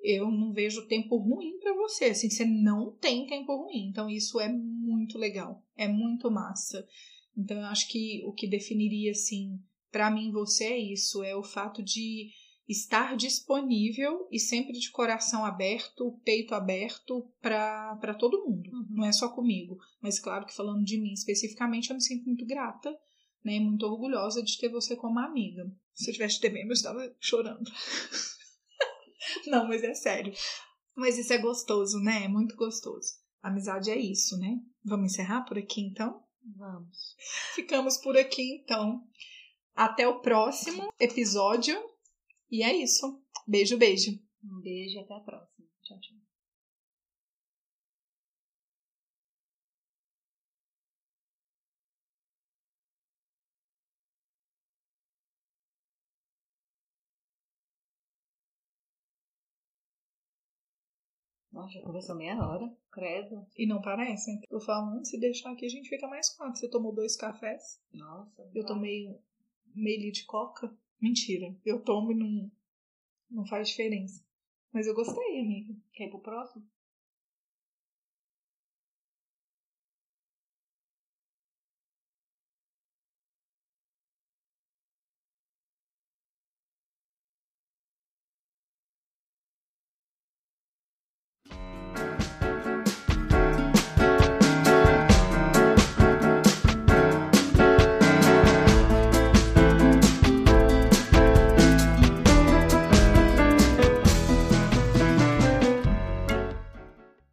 eu 0.00 0.30
não 0.30 0.52
vejo 0.52 0.86
tempo 0.86 1.16
ruim 1.16 1.58
para 1.58 1.74
você. 1.74 2.06
Assim, 2.06 2.30
você 2.30 2.44
não 2.44 2.92
tem 2.92 3.26
tempo 3.26 3.56
ruim. 3.56 3.88
Então, 3.88 4.08
isso 4.08 4.38
é 4.38 4.48
muito 4.48 5.18
legal. 5.18 5.64
É 5.76 5.88
muito 5.88 6.30
massa. 6.30 6.86
Então, 7.36 7.56
eu 7.58 7.64
acho 7.66 7.88
que 7.88 8.22
o 8.24 8.32
que 8.32 8.46
definiria, 8.46 9.10
assim, 9.10 9.58
para 9.90 10.10
mim 10.10 10.30
você 10.30 10.64
é 10.64 10.78
isso: 10.78 11.24
é 11.24 11.34
o 11.34 11.42
fato 11.42 11.82
de 11.82 12.30
estar 12.68 13.16
disponível 13.16 14.26
e 14.30 14.40
sempre 14.40 14.72
de 14.72 14.90
coração 14.90 15.44
aberto, 15.44 16.18
peito 16.24 16.54
aberto 16.54 17.30
para 17.40 18.14
todo 18.18 18.44
mundo, 18.44 18.68
uhum. 18.72 18.86
não 18.90 19.06
é 19.06 19.12
só 19.12 19.28
comigo. 19.28 19.78
Mas 20.02 20.18
claro 20.18 20.44
que 20.44 20.54
falando 20.54 20.84
de 20.84 21.00
mim 21.00 21.12
especificamente, 21.12 21.90
eu 21.90 21.96
me 21.96 22.02
sinto 22.02 22.26
muito 22.26 22.44
grata, 22.44 22.90
né, 23.44 23.60
muito 23.60 23.86
orgulhosa 23.86 24.42
de 24.42 24.58
ter 24.58 24.68
você 24.68 24.96
como 24.96 25.20
amiga. 25.20 25.70
Se 25.94 26.10
eu 26.10 26.14
tivesse 26.14 26.40
temendo, 26.40 26.68
eu 26.68 26.72
estava 26.72 27.14
chorando. 27.20 27.70
não, 29.46 29.68
mas 29.68 29.84
é 29.84 29.94
sério. 29.94 30.32
Mas 30.94 31.18
isso 31.18 31.32
é 31.32 31.38
gostoso, 31.38 31.98
né? 32.00 32.24
É 32.24 32.28
muito 32.28 32.56
gostoso. 32.56 33.14
amizade 33.42 33.90
é 33.90 33.96
isso, 33.96 34.36
né? 34.38 34.58
Vamos 34.84 35.12
encerrar 35.12 35.42
por 35.42 35.56
aqui 35.56 35.80
então? 35.82 36.22
Vamos. 36.56 37.14
Ficamos 37.54 37.96
por 37.98 38.16
aqui 38.16 38.62
então. 38.62 39.02
Até 39.74 40.08
o 40.08 40.20
próximo 40.20 40.92
episódio 40.98 41.78
e 42.50 42.62
é 42.62 42.74
isso. 42.74 43.22
Beijo, 43.46 43.76
beijo. 43.76 44.18
Um 44.44 44.60
beijo 44.60 44.96
e 44.96 45.00
até 45.00 45.14
a 45.14 45.20
próxima. 45.20 45.66
Tchau, 45.82 46.00
tchau. 46.00 46.16
Nossa, 61.56 61.72
já 61.72 61.80
conversou 61.80 62.14
meia 62.14 62.36
hora, 62.36 62.70
credo. 62.92 63.46
E 63.56 63.66
não 63.66 63.80
parece? 63.80 64.38
Tô 64.46 64.60
falando, 64.60 65.06
se 65.06 65.18
deixar 65.18 65.52
aqui 65.52 65.64
a 65.64 65.68
gente 65.70 65.88
fica 65.88 66.06
mais 66.06 66.28
quatro. 66.28 66.60
Você 66.60 66.68
tomou 66.68 66.94
dois 66.94 67.16
cafés? 67.16 67.80
Nossa. 67.94 68.46
Eu 68.54 68.66
tomei 68.66 69.18
meio 69.74 70.00
litro 70.00 70.20
de 70.20 70.26
coca. 70.26 70.70
Mentira, 71.00 71.54
eu 71.64 71.82
tomo 71.82 72.12
e 72.12 72.14
não, 72.14 72.50
não 73.30 73.46
faz 73.46 73.68
diferença. 73.68 74.24
Mas 74.72 74.86
eu 74.86 74.94
gostei, 74.94 75.40
amiga. 75.40 75.74
Quer 75.92 76.04
ir 76.04 76.10
pro 76.10 76.20
próximo? 76.20 76.66